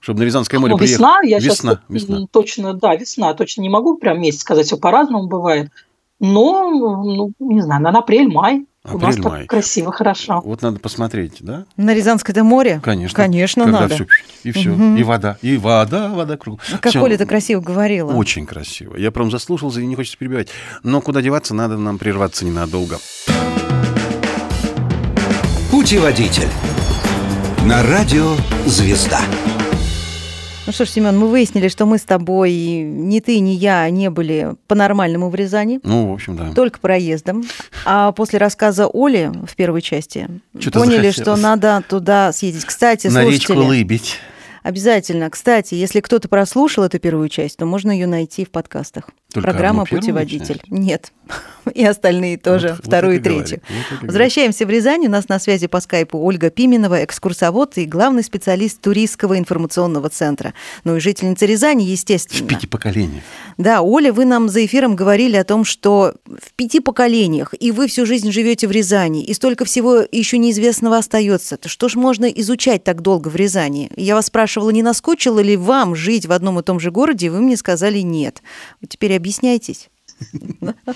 Чтобы 0.01 0.21
на 0.21 0.25
Рязанское 0.25 0.59
море 0.59 0.73
Ну, 0.73 0.79
приехать? 0.79 0.99
весна, 0.99 1.21
я 1.23 1.39
весна, 1.39 1.75
сейчас 1.75 1.79
весна. 1.89 2.27
точно, 2.31 2.75
да, 2.75 2.95
весна, 2.97 3.35
точно 3.35 3.63
не 3.63 3.69
могу 3.69 3.97
прям 3.97 4.21
месяц 4.21 4.41
сказать, 4.41 4.67
все 4.67 4.77
по-разному 4.77 5.29
бывает. 5.29 5.71
Но, 6.19 6.71
ну, 6.71 7.33
не 7.39 7.61
знаю, 7.63 7.83
на 7.83 7.91
апрель-май. 7.91 8.67
У 8.85 8.99
нас 8.99 9.15
так 9.17 9.47
красиво, 9.47 9.93
хорошо. 9.93 10.43
Вот 10.45 10.61
надо 10.63 10.81
посмотреть, 10.81 11.35
да? 11.39 11.65
На 11.77 11.95
Рязанское 11.95 12.43
море? 12.43 12.81
Конечно. 12.83 13.15
Конечно, 13.17 13.65
Когда 13.65 13.81
надо. 13.83 13.95
всё, 13.95 14.07
и 14.43 14.51
все, 14.51 14.71
Мгм. 14.71 14.97
и 14.97 15.03
вода, 15.05 15.39
и 15.41 15.57
вода, 15.57 16.09
вода 16.09 16.37
кругом. 16.37 16.59
Как 16.81 16.91
Всё. 16.91 17.01
Оля 17.03 17.15
это 17.15 17.25
красиво 17.25 17.61
говорила. 17.61 18.13
Очень 18.13 18.45
красиво. 18.45 18.97
Я 18.97 19.13
прям 19.13 19.31
заслушался 19.31 19.81
и 19.81 19.87
не 19.87 19.95
хочется 19.95 20.19
перебивать. 20.19 20.49
Но 20.83 21.01
куда 21.01 21.23
деваться, 21.23 21.55
надо 21.55 21.77
нам 21.79 21.99
прерваться 21.99 22.45
ненадолго. 22.45 22.99
Путеводитель. 25.71 26.49
На 27.65 27.85
радио 27.85 28.35
«Звезда». 28.67 29.21
Ну 30.73 30.75
что 30.75 30.87
ж, 30.87 30.89
Семен, 30.89 31.19
мы 31.19 31.29
выяснили, 31.29 31.69
что 31.69 31.85
мы 31.85 31.99
с 31.99 32.03
тобой, 32.03 32.51
ни 32.55 33.21
ты, 33.21 33.41
ни 33.41 33.51
я, 33.51 33.91
не 33.91 34.09
были 34.09 34.55
по-нормальному 34.69 35.29
в 35.29 35.35
Рязани. 35.35 35.81
Ну, 35.83 36.09
в 36.09 36.15
общем, 36.15 36.35
да. 36.35 36.51
Только 36.55 36.81
проездом. 36.81 37.45
А 37.85 38.11
после 38.13 38.39
рассказа 38.39 38.87
Оли 38.91 39.31
в 39.47 39.55
первой 39.55 39.83
части 39.83 40.31
Что-то 40.59 40.79
поняли, 40.79 41.11
захотелось. 41.11 41.15
что 41.17 41.37
надо 41.37 41.85
туда 41.87 42.33
съездить. 42.33 42.65
Кстати, 42.65 43.09
На 43.09 43.21
слушатели, 43.21 43.35
речку 43.35 43.53
Лыбедь. 43.67 44.17
обязательно. 44.63 45.29
Кстати, 45.29 45.75
если 45.75 46.01
кто-то 46.01 46.31
прослушал 46.31 46.85
эту 46.85 46.99
первую 46.99 47.29
часть, 47.29 47.59
то 47.59 47.67
можно 47.67 47.91
ее 47.91 48.07
найти 48.07 48.47
в 48.47 48.51
подкастах. 48.51 49.11
Только 49.33 49.51
Программа 49.51 49.85
«Путеводитель». 49.87 50.61
Нет. 50.69 51.13
И 51.75 51.85
остальные 51.85 52.39
тоже, 52.39 52.69
Вот- 52.71 52.77
вот 52.79 52.87
вторую 52.87 53.15
и 53.17 53.19
так 53.21 53.33
и 53.33 53.37
третью. 53.37 53.61
вот. 54.01 54.07
Возвращаемся 54.09 54.67
в 54.67 54.71
Рязань. 54.71 55.07
У 55.07 55.11
нас 55.11 55.29
на 55.29 55.39
связи 55.39 55.69
по 55.69 55.81
скайпу 55.81 56.19
Ольга 56.19 56.51
Пименова, 56.51 57.05
экскурсовод 57.05 57.79
и 57.79 57.85
главный 57.85 58.25
специалист 58.25 58.81
туристского 58.81 59.39
информационного 59.39 60.09
центра. 60.11 60.55
Ну 60.83 60.97
и 60.97 61.01
жительница 61.01 61.47
Рязани, 61.47 61.85
В 61.85 61.89
естественно. 61.89 62.49
пяти 62.49 62.67
поколениях. 62.67 63.23
Да, 63.59 63.81
Оля, 63.83 64.13
вы 64.13 64.25
нам 64.25 64.49
за 64.49 64.65
эфиром 64.67 64.97
говорили 64.97 65.37
о 65.37 65.45
том, 65.45 65.65
что 65.65 66.15
в 66.27 66.53
пяти 66.57 66.81
поколениях, 66.81 67.55
и 67.59 67.71
вы 67.71 67.87
всю 67.87 68.07
жизнь 68.07 68.33
живете 68.33 68.67
в 68.67 68.73
Рязани, 68.73 69.23
и 69.25 69.33
столько 69.33 69.65
всего 69.65 69.99
еще 70.11 70.39
неизвестного 70.39 70.99
остается. 70.99 71.57
То 71.57 71.69
что 71.69 71.89
ж 71.89 71.95
можно 71.95 72.27
изучать 72.27 72.83
так 72.83 73.03
долго 73.03 73.29
в 73.29 73.37
Рязани? 73.37 73.89
Я 73.97 74.17
вас 74.17 74.27
спрашивала, 74.27 74.71
не 74.71 74.83
наскучило 74.83 75.39
ли 75.39 75.57
вам 75.57 75.95
жить 75.95 76.27
в 76.27 76.33
одном 76.33 76.59
и 76.59 76.63
том 76.65 76.81
же 76.81 76.91
городе, 76.91 77.27
и 77.27 77.31
вы 77.31 77.41
мне 77.41 77.57
сказали 77.57 77.99
нет. 78.01 78.43
Вот 78.81 78.91
теперь 78.91 79.13
объясняйтесь. 79.23 79.89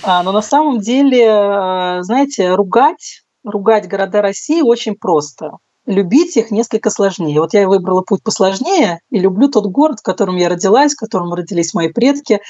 А, 0.03 0.23
но 0.23 0.33
на 0.33 0.43
самом 0.43 0.81
деле, 0.81 1.25
э, 1.25 2.03
знаете, 2.03 2.55
ругать, 2.55 3.23
ругать 3.45 3.89
города 3.89 4.21
России 4.21 4.61
очень 4.61 4.95
просто. 4.97 5.53
Любить 5.87 6.37
их 6.37 6.51
несколько 6.51 6.91
сложнее. 6.91 7.41
Вот 7.41 7.55
я 7.55 7.69
выбрала 7.69 8.03
путь 8.03 8.23
посложнее 8.23 9.01
и 9.11 9.19
люблю 9.19 9.49
тот 9.49 9.67
город, 9.67 10.01
в 10.01 10.03
котором 10.03 10.37
я 10.37 10.49
родилась, 10.49 10.95
в 10.95 10.99
котором 10.99 11.33
родились 11.33 11.75
мои 11.75 11.89
предки, 11.89 12.41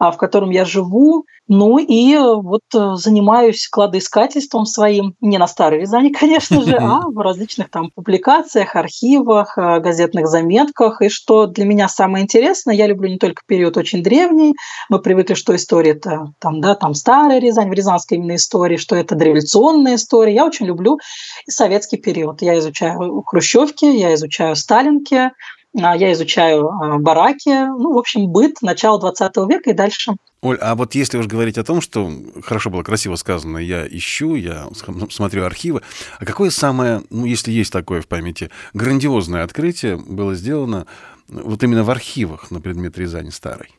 в 0.00 0.16
котором 0.16 0.50
я 0.50 0.64
живу. 0.64 1.26
Ну 1.46 1.78
и 1.78 2.14
э, 2.14 2.34
вот 2.36 2.62
э, 2.74 2.94
занимаюсь 2.94 3.68
кладоискательством 3.68 4.66
своим, 4.66 5.14
не 5.20 5.36
на 5.36 5.48
Старой 5.48 5.80
Рязани, 5.80 6.08
конечно 6.20 6.62
же, 6.62 6.76
а 6.76 7.00
в 7.06 7.18
различных 7.18 7.70
там 7.70 7.90
публикациях, 7.90 8.76
архивах, 8.76 9.58
э, 9.58 9.80
газетных 9.80 10.28
заметках. 10.28 11.02
И 11.02 11.08
что 11.08 11.46
для 11.46 11.64
меня 11.64 11.88
самое 11.88 12.22
интересное, 12.24 12.74
я 12.74 12.86
люблю 12.86 13.08
не 13.08 13.18
только 13.18 13.42
период 13.46 13.76
очень 13.76 14.02
древний, 14.02 14.54
мы 14.88 15.00
привыкли, 15.00 15.34
что 15.34 15.54
история 15.54 15.90
это 15.90 16.32
там, 16.38 16.60
да, 16.60 16.74
там 16.76 16.94
старая 16.94 17.40
Рязань, 17.40 17.68
в 17.68 17.72
рязанской 17.72 18.16
именно 18.16 18.36
истории, 18.36 18.76
что 18.76 18.94
это 18.94 19.16
дореволюционная 19.16 19.96
история. 19.96 20.34
Я 20.34 20.46
очень 20.46 20.66
люблю 20.66 20.98
и 21.46 21.50
советский 21.50 21.98
период. 21.98 22.42
Я 22.42 22.58
изучаю 22.60 23.22
хрущевки, 23.26 23.84
я 23.84 24.14
изучаю 24.14 24.54
сталинки, 24.54 25.14
а, 25.14 25.32
я 25.72 26.12
изучаю 26.12 26.68
а, 26.68 26.98
бараки, 26.98 27.66
ну, 27.66 27.94
в 27.94 27.98
общем, 27.98 28.28
быт 28.28 28.60
начала 28.62 28.98
20 28.98 29.36
века 29.48 29.70
и 29.70 29.72
дальше. 29.72 30.12
Оль, 30.42 30.58
а 30.60 30.74
вот 30.74 30.94
если 30.94 31.18
уж 31.18 31.26
говорить 31.26 31.58
о 31.58 31.64
том, 31.64 31.80
что 31.80 32.10
хорошо 32.42 32.70
было 32.70 32.82
красиво 32.82 33.16
сказано, 33.16 33.58
я 33.58 33.86
ищу, 33.86 34.34
я 34.34 34.68
смотрю 35.10 35.44
архивы, 35.44 35.82
а 36.18 36.24
какое 36.24 36.50
самое, 36.50 37.02
ну, 37.10 37.24
если 37.24 37.52
есть 37.52 37.72
такое 37.72 38.00
в 38.00 38.08
памяти, 38.08 38.50
грандиозное 38.72 39.44
открытие 39.44 39.96
было 39.96 40.34
сделано 40.34 40.86
вот 41.28 41.62
именно 41.62 41.84
в 41.84 41.90
архивах 41.90 42.50
на 42.50 42.60
предмет 42.60 42.98
Рязани 42.98 43.30
старой? 43.30 43.70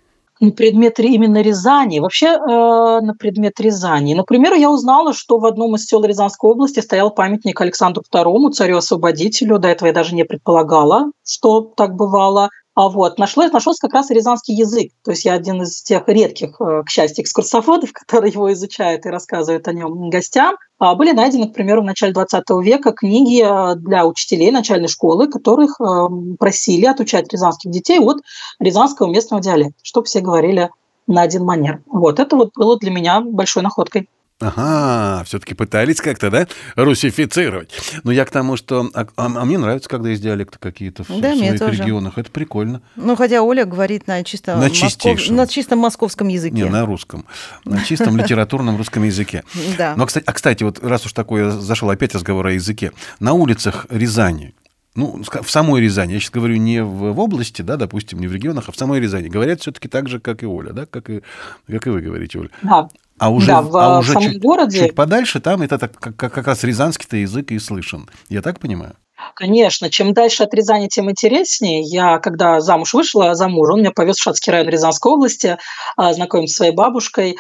На 0.42 0.52
предмет 0.52 1.00
ре- 1.00 1.14
именно 1.14 1.42
Рязани, 1.42 2.00
вообще 2.00 2.28
э, 2.28 2.38
на 2.40 3.14
предмет 3.18 3.60
Рязани. 3.60 4.14
Например, 4.16 4.54
я 4.56 4.70
узнала, 4.70 5.14
что 5.14 5.40
в 5.40 5.46
одном 5.46 5.76
из 5.76 5.86
сел 5.86 6.04
Рязанской 6.04 6.50
области 6.50 6.80
стоял 6.80 7.12
памятник 7.12 7.62
Александру 7.62 8.04
II, 8.12 8.52
царю-освободителю. 8.52 9.60
До 9.60 9.68
этого 9.68 9.88
я 9.88 9.94
даже 9.94 10.16
не 10.16 10.26
предполагала, 10.26 11.12
что 11.24 11.62
так 11.62 11.96
бывало. 11.96 12.50
А 12.74 12.88
вот 12.88 13.20
нашлось, 13.20 13.52
нашелся 13.52 13.82
как 13.82 13.94
раз 13.94 14.12
и 14.12 14.14
рязанский 14.14 14.56
язык. 14.56 14.92
То 15.04 15.12
есть 15.12 15.26
я 15.26 15.34
один 15.34 15.62
из 15.62 15.82
тех 15.84 16.08
редких, 16.08 16.56
э, 16.62 16.84
к 16.86 16.90
счастью, 16.90 17.24
экскурсоводов, 17.24 17.92
которые 17.94 18.32
его 18.32 18.52
изучают 18.54 19.06
и 19.06 19.10
рассказывают 19.10 19.68
о 19.68 19.74
нем 19.74 20.10
гостям. 20.10 20.56
А 20.80 20.96
Были 20.96 21.12
найдены, 21.12 21.50
к 21.50 21.54
примеру, 21.54 21.82
в 21.82 21.86
начале 21.86 22.14
20 22.14 22.44
века 22.64 22.94
книги 22.94 23.44
э, 23.44 23.76
для 23.76 24.06
учителей 24.06 24.52
начальной 24.52 24.88
школы, 24.88 25.28
которых 25.28 25.82
э, 25.82 26.08
просили 26.40 26.86
отучать 26.86 27.32
рязанских 27.34 27.72
детей 27.72 28.00
от 28.00 28.22
рязанского 28.60 29.12
местного 29.12 29.44
диалекта, 29.44 29.80
чтобы 29.84 30.06
все 30.06 30.22
говорили 30.22 30.70
на 31.08 31.24
один 31.24 31.44
манер. 31.44 31.82
Вот 31.88 32.20
это 32.20 32.38
вот 32.38 32.52
было 32.56 32.78
для 32.78 32.92
меня 32.92 33.20
большой 33.20 33.64
находкой. 33.64 34.08
Ага, 34.42 35.24
все-таки 35.26 35.54
пытались 35.54 36.02
как-то, 36.02 36.30
да, 36.30 36.48
русифицировать. 36.76 37.72
Но 38.04 38.12
я 38.12 38.26
к 38.26 38.32
тому, 38.32 38.58
что... 38.58 38.90
А, 38.94 39.02
а- 39.16 39.26
а 39.26 39.46
мне 39.46 39.58
нравится, 39.58 39.88
когда 39.90 40.10
есть 40.10 40.22
диалекты 40.22 40.58
какие-то 40.60 41.04
в, 41.04 41.08
Да, 41.22 41.34
в 41.34 41.38
своих 41.38 41.60
тоже. 41.60 41.82
регионах. 41.84 42.18
Это 42.18 42.32
прикольно. 42.32 42.82
Ну, 42.96 43.16
хотя 43.16 43.42
Оля 43.42 43.66
говорит 43.66 44.08
на 44.08 44.24
чисто 44.24 44.56
На 44.58 44.68
москов- 44.68 45.30
на 45.30 45.48
чистом 45.48 45.80
московском 45.80 46.28
языке. 46.28 46.56
Не, 46.56 46.66
на 46.66 46.86
русском. 46.86 47.26
На 47.66 47.84
чистом 47.84 48.18
литературном 48.18 48.78
русском 48.78 49.04
языке. 49.04 49.44
Да. 49.78 49.94
Но, 49.96 50.06
кстати, 50.06 50.26
а, 50.28 50.34
кстати, 50.34 50.64
вот 50.64 50.84
раз 50.84 51.06
уж 51.06 51.14
такое 51.14 51.52
зашел 51.52 51.90
опять 51.90 52.14
разговор 52.14 52.48
о 52.48 52.52
языке, 52.52 52.92
на 53.20 53.34
улицах 53.34 53.86
Рязани, 53.90 54.54
ну, 54.96 55.22
в 55.24 55.50
самой 55.50 55.82
Рязани, 55.82 56.14
я 56.14 56.20
сейчас 56.20 56.32
говорю 56.32 56.58
не 56.58 56.84
в, 56.84 57.14
в 57.14 57.20
области, 57.20 57.62
да, 57.62 57.78
допустим, 57.78 58.20
не 58.20 58.28
в 58.28 58.34
регионах, 58.34 58.66
а 58.68 58.72
в 58.72 58.76
самой 58.76 59.00
Рязани, 59.00 59.30
говорят 59.30 59.62
все-таки 59.62 59.88
так 59.88 60.10
же, 60.10 60.20
как 60.20 60.44
и 60.44 60.46
Оля, 60.46 60.74
да, 60.74 60.86
как 60.86 61.10
и, 61.10 61.22
как 61.68 61.88
и 61.88 61.90
вы 61.90 62.02
говорите, 62.02 62.40
Оля. 62.40 62.50
Да. 62.62 62.90
А 63.22 63.30
уже, 63.30 63.46
Да, 63.46 63.62
в, 63.62 63.78
а 63.78 64.00
уже 64.00 64.14
самом 64.14 64.32
чуть, 64.32 64.42
городе- 64.42 64.80
чуть 64.88 64.96
подальше 64.96 65.40
там 65.40 65.62
это 65.62 65.78
так, 65.78 65.92
как, 66.00 66.16
как 66.16 66.48
раз 66.48 66.64
рязанский-то 66.64 67.18
язык 67.18 67.52
и 67.52 67.60
слышен. 67.60 68.10
Я 68.30 68.42
так 68.42 68.60
понимаю? 68.60 68.96
Конечно, 69.36 69.92
чем 69.92 70.16
дальше 70.16 70.42
от 70.42 70.56
Рязани, 70.56 70.88
тем 70.88 71.12
интереснее. 71.12 71.82
Я, 71.84 72.18
когда 72.18 72.60
замуж 72.62 72.96
вышла, 72.96 73.36
за 73.36 73.48
мужа, 73.48 73.74
он 73.74 73.82
меня 73.82 73.92
повез 73.92 74.18
в 74.18 74.24
Шацкий 74.24 74.52
район 74.52 74.70
Рязанской 74.70 75.12
области, 75.12 75.60
а, 75.96 76.14
знакомиться 76.16 76.54
со 76.54 76.58
своей 76.58 76.72
бабушкой. 76.74 77.38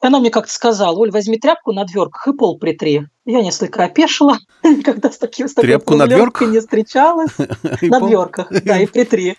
И 0.00 0.06
она 0.06 0.20
мне 0.20 0.30
как-то 0.30 0.52
сказала, 0.52 0.96
Оль, 0.96 1.10
возьми 1.10 1.38
тряпку 1.38 1.72
на 1.72 1.84
дверках 1.84 2.28
и 2.28 2.32
пол 2.32 2.58
притри. 2.58 3.06
Я 3.24 3.42
несколько 3.42 3.84
опешила, 3.84 4.38
никогда 4.62 5.10
с, 5.10 5.18
таким, 5.18 5.48
с 5.48 5.54
такой 5.54 5.68
Тряпку 5.68 5.96
на 5.96 6.06
дверках? 6.06 6.48
не 6.48 6.60
встречалась. 6.60 7.30
На 7.82 8.00
дверках, 8.00 8.48
да, 8.64 8.78
и 8.78 8.86
притри. 8.86 9.36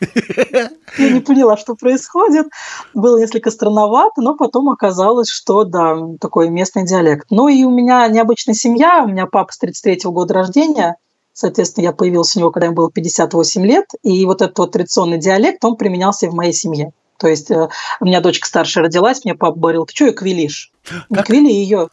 Я 0.98 1.10
не 1.10 1.22
поняла, 1.22 1.56
что 1.58 1.76
происходит. 1.76 2.48
Было 2.94 3.18
несколько 3.18 3.52
странновато, 3.52 4.22
но 4.22 4.36
потом 4.36 4.70
оказалось, 4.70 5.30
что 5.30 5.64
да, 5.64 5.98
такой 6.20 6.50
местный 6.50 6.86
диалект. 6.86 7.28
Ну 7.30 7.48
и 7.48 7.64
у 7.64 7.72
меня 7.72 8.08
необычная 8.08 8.54
семья. 8.54 9.04
У 9.04 9.08
меня 9.08 9.26
папа 9.28 9.52
с 9.52 9.64
33-го 9.64 10.12
года 10.12 10.34
рождения. 10.34 10.98
Соответственно, 11.34 11.86
я 11.86 11.94
появилась 11.94 12.36
у 12.36 12.40
него, 12.40 12.52
когда 12.52 12.66
ему 12.66 12.76
было 12.76 12.92
58 12.92 13.66
лет. 13.66 13.86
И 14.04 14.26
вот 14.26 14.42
этот 14.42 14.60
вот 14.60 14.72
традиционный 14.72 15.18
диалект, 15.20 15.64
он 15.64 15.78
применялся 15.78 16.26
и 16.26 16.30
в 16.30 16.34
моей 16.34 16.54
семье. 16.54 16.92
То 17.20 17.28
есть 17.28 17.52
э, 17.52 17.68
у 18.00 18.06
меня 18.06 18.22
дочка 18.22 18.48
старшая 18.48 18.86
родилась, 18.86 19.26
мне 19.26 19.36
папа 19.36 19.60
говорил, 19.60 19.86
ты 19.86 19.94
что 19.94 20.06
ее 20.06 20.14
квилишь? 20.14 20.72
Не 21.10 21.22
квили 21.22 21.52
ее. 21.52 21.90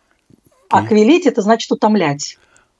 А 0.70 0.82
Кви- 0.82 0.88
квилить– 0.88 1.26
это 1.26 1.42
значит 1.42 1.70
утомлять. 1.70 2.38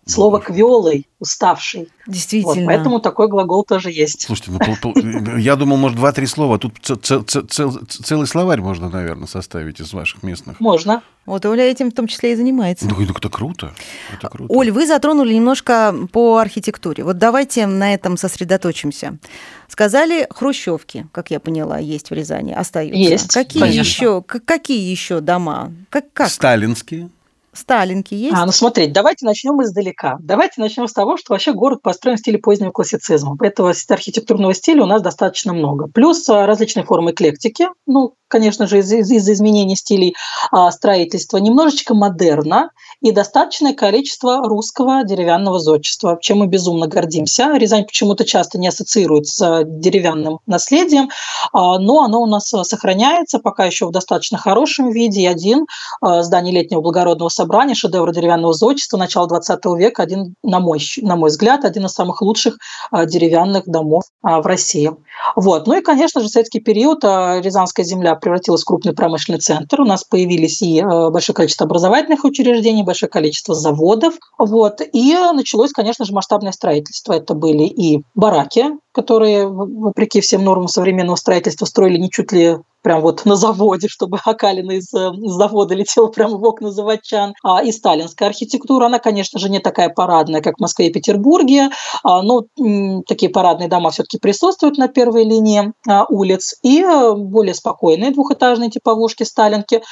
Слово 0.08 0.40
квелый, 0.40 1.08
уставший. 1.18 1.88
Вот, 2.06 2.14
Действительно. 2.14 2.66
поэтому 2.66 3.00
такой 3.00 3.26
глагол 3.26 3.64
тоже 3.64 3.90
есть. 3.90 4.22
Слушайте, 4.22 4.52
ну, 4.52 4.60
пол- 4.60 4.76
пол- 4.80 5.36
я 5.36 5.56
думал, 5.56 5.76
может, 5.78 5.96
два-три 5.96 6.26
слова. 6.26 6.60
Тут 6.60 6.74
ц- 6.80 6.94
ц- 6.94 7.22
ц- 7.24 7.42
цел- 7.42 7.80
целый 7.88 8.28
словарь 8.28 8.60
можно, 8.60 8.88
наверное, 8.88 9.26
составить 9.26 9.80
из 9.80 9.92
ваших 9.92 10.22
местных. 10.22 10.60
Можно. 10.60 11.02
Вот 11.24 11.44
Оля 11.44 11.64
этим 11.64 11.90
в 11.90 11.94
том 11.94 12.06
числе 12.06 12.34
и 12.34 12.36
занимается. 12.36 12.86
Ну, 12.86 13.02
это 13.02 13.28
круто. 13.28 13.72
Это 14.16 14.28
круто. 14.28 14.52
Оль, 14.54 14.70
вы 14.70 14.86
затронули 14.86 15.34
немножко 15.34 15.92
по 16.12 16.36
архитектуре. 16.38 17.02
Вот 17.02 17.18
давайте 17.18 17.66
на 17.66 17.92
этом 17.92 18.16
сосредоточимся. 18.16 19.18
Сказали, 19.66 20.28
хрущевки, 20.30 21.06
как 21.10 21.32
я 21.32 21.40
поняла, 21.40 21.78
есть 21.78 22.10
в 22.10 22.14
Рязани, 22.14 22.52
остаются. 22.52 22.96
Есть, 22.96 23.32
Какие 23.34 23.60
конечно. 23.60 23.80
еще, 23.80 24.22
какие 24.22 24.88
еще 24.88 25.18
дома? 25.20 25.72
Как, 25.90 26.12
как? 26.12 26.30
Сталинские. 26.30 27.10
Сталинки 27.56 28.14
есть? 28.14 28.36
А, 28.36 28.44
ну 28.46 28.52
смотрите, 28.52 28.92
давайте 28.92 29.24
начнем 29.24 29.62
издалека. 29.62 30.18
Давайте 30.20 30.60
начнем 30.60 30.86
с 30.86 30.92
того, 30.92 31.16
что 31.16 31.32
вообще 31.32 31.52
город 31.52 31.82
построен 31.82 32.16
в 32.16 32.20
стиле 32.20 32.38
позднего 32.38 32.70
классицизма. 32.70 33.36
Этого 33.40 33.72
архитектурного 33.88 34.54
стиля 34.54 34.82
у 34.82 34.86
нас 34.86 35.02
достаточно 35.02 35.52
много. 35.52 35.88
Плюс 35.88 36.28
а, 36.28 36.46
различные 36.46 36.84
формы 36.84 37.12
эклектики, 37.12 37.68
ну, 37.86 38.14
конечно 38.28 38.66
же, 38.66 38.78
из- 38.78 38.92
из- 38.92 39.10
из-за 39.10 39.32
изменения 39.32 39.76
стилей 39.76 40.14
а, 40.52 40.70
строительства, 40.70 41.38
немножечко 41.38 41.94
модерна 41.94 42.70
и 43.00 43.12
достаточное 43.12 43.74
количество 43.74 44.46
русского 44.48 45.04
деревянного 45.04 45.58
зодчества, 45.58 46.18
чем 46.20 46.38
мы 46.38 46.46
безумно 46.46 46.86
гордимся. 46.86 47.52
Рязань 47.56 47.84
почему-то 47.84 48.24
часто 48.24 48.58
не 48.58 48.68
ассоциирует 48.68 49.26
с 49.26 49.40
а, 49.42 49.62
деревянным 49.64 50.40
наследием, 50.46 51.10
а, 51.52 51.78
но 51.78 52.02
оно 52.02 52.22
у 52.22 52.26
нас 52.26 52.52
а, 52.54 52.64
сохраняется 52.64 53.38
пока 53.38 53.64
еще 53.64 53.86
в 53.86 53.90
достаточно 53.90 54.38
хорошем 54.38 54.90
виде. 54.90 55.22
И 55.22 55.26
один 55.26 55.66
а, 56.00 56.22
здание 56.22 56.54
летнего 56.54 56.80
благородного 56.80 57.28
собрания, 57.28 57.74
шедевр 57.74 58.12
деревянного 58.12 58.52
зодчества 58.52 58.96
начала 58.96 59.26
20 59.28 59.64
века, 59.76 60.02
один, 60.02 60.34
на 60.42 60.60
мой, 60.60 60.80
на 61.02 61.16
мой 61.16 61.30
взгляд, 61.30 61.64
один 61.64 61.86
из 61.86 61.92
самых 61.92 62.22
лучших 62.22 62.56
а, 62.90 63.04
деревянных 63.06 63.66
домов 63.66 64.04
а, 64.22 64.40
в 64.40 64.46
России. 64.46 64.90
Вот. 65.34 65.66
Ну 65.66 65.74
и, 65.78 65.80
конечно 65.80 66.20
же, 66.20 66.28
советский 66.28 66.60
период 66.60 67.04
а, 67.04 67.40
Рязанская 67.40 67.84
земля 67.84 68.15
превратилась 68.20 68.62
в 68.62 68.66
крупный 68.66 68.92
промышленный 68.92 69.40
центр. 69.40 69.80
У 69.80 69.84
нас 69.84 70.04
появились 70.04 70.62
и 70.62 70.80
э, 70.80 71.10
большое 71.10 71.34
количество 71.34 71.66
образовательных 71.66 72.24
учреждений, 72.24 72.82
большое 72.82 73.10
количество 73.10 73.54
заводов. 73.54 74.14
Вот. 74.38 74.80
И 74.92 75.14
началось, 75.34 75.72
конечно 75.72 76.04
же, 76.04 76.12
масштабное 76.12 76.52
строительство. 76.52 77.12
Это 77.12 77.34
были 77.34 77.64
и 77.64 78.02
бараки, 78.14 78.66
которые, 78.96 79.46
вопреки 79.46 80.22
всем 80.22 80.42
нормам 80.42 80.68
современного 80.68 81.16
строительства, 81.16 81.66
строили 81.66 81.98
не 81.98 82.10
чуть 82.10 82.32
ли 82.32 82.56
прям 82.86 83.00
вот 83.00 83.24
на 83.26 83.36
заводе, 83.36 83.88
чтобы 83.88 84.18
окалина 84.24 84.70
из, 84.70 84.94
э, 84.94 85.10
из 85.22 85.32
завода 85.32 85.74
летела 85.74 86.06
прямо 86.06 86.38
в 86.38 86.44
окна 86.44 86.70
заводчан. 86.70 87.34
А, 87.42 87.62
и 87.62 87.72
сталинская 87.72 88.28
архитектура, 88.28 88.86
она, 88.86 89.00
конечно 89.00 89.40
же, 89.40 89.50
не 89.50 89.58
такая 89.58 89.88
парадная, 89.88 90.40
как 90.40 90.56
в 90.56 90.60
Москве 90.60 90.86
и 90.86 90.92
Петербурге, 90.92 91.70
а, 92.04 92.22
но 92.22 92.44
м, 92.58 93.02
такие 93.02 93.28
парадные 93.28 93.68
дома 93.68 93.90
все-таки 93.90 94.18
присутствуют 94.18 94.78
на 94.78 94.86
первой 94.86 95.24
линии 95.24 95.72
а, 95.88 96.04
улиц. 96.08 96.54
И 96.62 96.80
э, 96.80 97.12
более 97.14 97.54
спокойные 97.54 98.12
двухэтажные 98.12 98.70
типовушки 98.70 99.24
сталинки, 99.24 99.82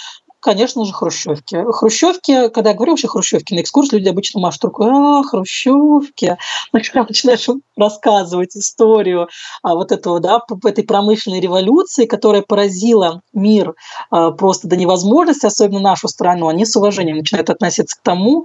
конечно 0.45 0.85
же, 0.85 0.93
хрущевки. 0.93 1.65
Хрущевки, 1.73 2.49
когда 2.51 2.71
я 2.71 2.77
говорю 2.77 2.93
вообще 2.93 3.09
хрущевки 3.09 3.55
на 3.55 3.63
экскурсии, 3.63 3.97
люди 3.97 4.11
обычно 4.11 4.41
машут 4.41 4.65
рукой, 4.65 4.89
а, 4.91 5.23
хрущевки. 5.23 6.37
Но 6.73 6.79
начинаешь 7.09 7.49
рассказывать 7.77 8.55
историю 8.55 9.29
а, 9.63 9.75
вот 9.75 9.91
этого, 9.91 10.21
да, 10.21 10.41
этой 10.65 10.85
промышленной 10.85 11.41
революции, 11.41 12.05
которая 12.05 12.43
поразила 12.43 13.23
мир 13.33 13.75
а, 14.11 14.33
просто 14.33 14.69
до 14.69 14.77
невозможности, 14.77 15.47
особенно 15.47 15.81
нашу 15.81 16.09
страну, 16.09 16.49
они 16.49 16.67
с 16.67 16.77
уважением 16.77 17.17
начинают 17.17 17.49
относиться 17.49 17.97
к 17.97 18.03
тому, 18.03 18.45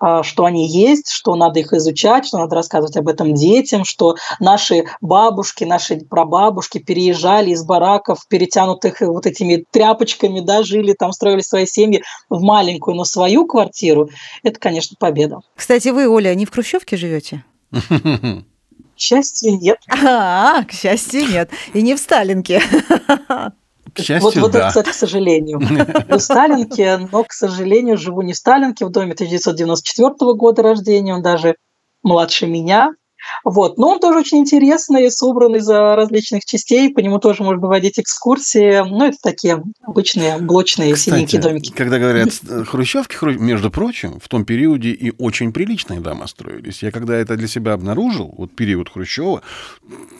а, 0.00 0.22
что 0.22 0.44
они 0.44 0.68
есть, 0.68 1.08
что 1.08 1.34
надо 1.34 1.60
их 1.60 1.72
изучать, 1.72 2.26
что 2.26 2.38
надо 2.38 2.56
рассказывать 2.56 2.98
об 2.98 3.08
этом 3.08 3.32
детям, 3.32 3.84
что 3.86 4.16
наши 4.38 4.84
бабушки, 5.00 5.64
наши 5.64 5.96
прабабушки 5.96 6.76
переезжали 6.76 7.50
из 7.50 7.64
бараков, 7.64 8.28
перетянутых 8.28 9.00
вот 9.00 9.24
этими 9.24 9.64
тряпочками, 9.70 10.40
да, 10.40 10.62
жили 10.62 10.92
там, 10.92 11.12
строили 11.12 11.37
устроили 11.40 11.42
свои 11.42 11.66
семьи 11.66 12.02
в 12.28 12.40
маленькую, 12.42 12.96
но 12.96 13.04
свою 13.04 13.46
квартиру, 13.46 14.10
это, 14.42 14.58
конечно, 14.58 14.96
победа. 14.98 15.40
Кстати, 15.54 15.88
вы, 15.88 16.08
Оля, 16.08 16.34
не 16.34 16.46
в 16.46 16.50
Хрущевке 16.50 16.96
живете? 16.96 17.44
К 17.70 19.00
счастью, 19.00 19.58
нет. 19.58 19.78
А, 20.04 20.64
к 20.64 20.72
счастью, 20.72 21.28
нет. 21.28 21.50
И 21.72 21.82
не 21.82 21.94
в 21.94 21.98
Сталинке. 21.98 22.60
К 23.94 24.00
счастью, 24.00 24.20
вот, 24.20 24.36
вот 24.36 24.52
да. 24.52 24.58
это, 24.58 24.68
кстати, 24.68 24.90
к 24.90 24.94
сожалению. 24.94 25.60
В 25.60 26.18
Сталинке, 26.18 26.98
но, 27.10 27.24
к 27.24 27.32
сожалению, 27.32 27.96
живу 27.96 28.22
не 28.22 28.32
в 28.32 28.36
Сталинке, 28.36 28.84
в 28.84 28.90
доме 28.90 29.12
1994 29.12 30.34
года 30.34 30.62
рождения, 30.62 31.14
он 31.14 31.22
даже 31.22 31.56
младше 32.02 32.46
меня. 32.46 32.92
Вот. 33.44 33.78
Но 33.78 33.90
он 33.90 34.00
тоже 34.00 34.18
очень 34.20 34.38
интересный, 34.38 35.10
собран 35.10 35.56
из 35.56 35.68
различных 35.68 36.44
частей, 36.44 36.92
по 36.92 37.00
нему 37.00 37.18
тоже 37.18 37.42
можно 37.42 37.66
водить 37.66 37.98
экскурсии. 37.98 38.82
Ну, 38.88 39.06
это 39.06 39.16
такие 39.22 39.62
обычные 39.82 40.38
блочные 40.38 40.94
Кстати, 40.94 41.16
синенькие 41.16 41.40
домики. 41.40 41.72
когда 41.72 41.98
говорят 41.98 42.30
хрущевки, 42.66 43.16
хру- 43.16 43.38
между 43.38 43.70
прочим, 43.70 44.18
в 44.20 44.28
том 44.28 44.44
периоде 44.44 44.90
и 44.90 45.12
очень 45.18 45.52
приличные 45.52 46.00
дома 46.00 46.26
строились. 46.26 46.82
Я 46.82 46.90
когда 46.90 47.16
это 47.16 47.36
для 47.36 47.48
себя 47.48 47.72
обнаружил, 47.72 48.34
вот 48.36 48.54
период 48.54 48.88
Хрущева, 48.88 49.42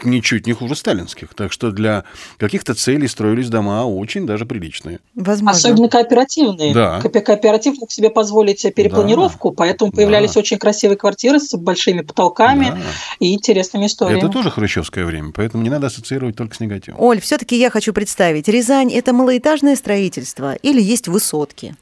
ничуть 0.04 0.46
не 0.46 0.52
хуже 0.52 0.74
сталинских. 0.76 1.34
Так 1.34 1.52
что 1.52 1.70
для 1.70 2.04
каких-то 2.38 2.74
целей 2.74 3.08
строились 3.08 3.48
дома 3.48 3.84
очень 3.84 4.26
даже 4.26 4.46
приличные. 4.46 5.00
Возможно. 5.14 5.50
Особенно 5.58 5.88
кооперативные. 5.88 6.72
Да. 6.74 7.00
Кооп- 7.02 7.20
Кооператив 7.20 7.78
мог 7.78 7.90
себе 7.90 8.10
позволить 8.10 8.62
перепланировку, 8.74 9.50
поэтому 9.52 9.92
появлялись 9.92 10.34
Да. 10.34 10.40
очень 10.40 10.58
красивые 10.58 10.96
квартиры 10.96 11.40
с 11.40 11.54
большими 11.56 12.00
потолками 12.02 12.66
Да. 12.66 12.78
И 13.18 13.34
интересными 13.34 13.86
историями. 13.86 14.18
Это 14.18 14.28
тоже 14.28 14.50
хрущевское 14.50 15.04
время, 15.04 15.32
поэтому 15.34 15.62
не 15.62 15.70
надо 15.70 15.88
ассоциировать 15.88 16.36
только 16.36 16.54
с 16.54 16.60
негативом. 16.60 17.00
Оль, 17.00 17.20
все-таки 17.20 17.56
я 17.56 17.70
хочу 17.70 17.92
представить, 17.92 18.48
Рязань– 18.48 18.92
это 18.94 19.12
малоэтажное 19.12 19.76
строительство 19.76 20.54
или 20.54 20.80
есть 20.80 21.08
высотки? 21.08 21.76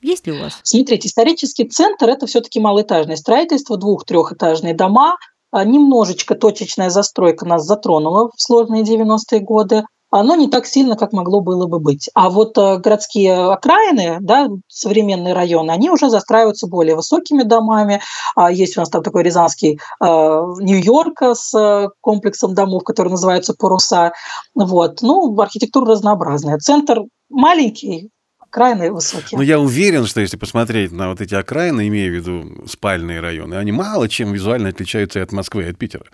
Есть 0.00 0.26
ли 0.26 0.32
у 0.32 0.40
вас? 0.40 0.60
Смотрите, 0.62 1.08
исторический 1.08 1.64
центр– 1.64 2.08
это 2.10 2.26
все-таки 2.26 2.60
малоэтажное 2.60 3.16
строительство, 3.16 3.76
двух-трехэтажные 3.76 4.74
дома. 4.74 5.16
А, 5.50 5.64
Немножечко 5.64 6.34
точечная 6.34 6.90
застройка 6.90 7.46
нас 7.46 7.64
затронула 7.64 8.30
в 8.34 8.40
сложные 8.40 8.84
90-е 8.84 9.40
годы, 9.40 9.84
но 10.10 10.34
не 10.34 10.48
так 10.48 10.66
сильно, 10.66 10.96
как 10.96 11.12
могло 11.12 11.40
было 11.40 11.66
бы 11.66 11.78
быть. 11.78 12.08
А 12.14 12.30
вот 12.30 12.56
э, 12.56 12.78
городские 12.78 13.52
окраины, 13.52 14.18
да, 14.20 14.48
современные 14.68 15.34
районы, 15.34 15.70
они 15.70 15.90
уже 15.90 16.08
застраиваются 16.08 16.66
более 16.66 16.96
высокими 16.96 17.42
домами. 17.42 18.00
А 18.34 18.50
Есть 18.50 18.76
у 18.76 18.80
нас 18.80 18.90
там 18.90 19.02
такой 19.02 19.22
рязанский 19.22 19.78
э, 20.00 20.04
Нью-Йорк 20.04 21.22
с 21.22 21.54
э, 21.54 21.88
комплексом 22.00 22.54
домов, 22.54 22.84
который 22.84 23.08
называется 23.08 23.54
«Паруса». 23.54 24.12
Вот. 24.54 25.02
Ну, 25.02 25.38
архитектура 25.40 25.92
разнообразная. 25.92 26.58
Центр 26.58 27.02
маленький, 27.28 28.10
окраины 28.38 28.90
высокие. 28.92 29.36
Но 29.36 29.42
я 29.42 29.60
уверен, 29.60 30.06
что 30.06 30.20
если 30.20 30.36
посмотреть 30.36 30.92
на 30.92 31.10
вот 31.10 31.20
эти 31.20 31.34
окраины, 31.34 31.88
имея 31.88 32.10
в 32.10 32.14
виду 32.14 32.66
спальные 32.66 33.20
районы, 33.20 33.54
они 33.54 33.72
мало 33.72 34.08
чем 34.08 34.32
визуально 34.32 34.70
отличаются 34.70 35.18
и 35.18 35.22
от 35.22 35.32
Москвы, 35.32 35.64
и 35.64 35.70
от 35.70 35.78
Питера. 35.78 36.06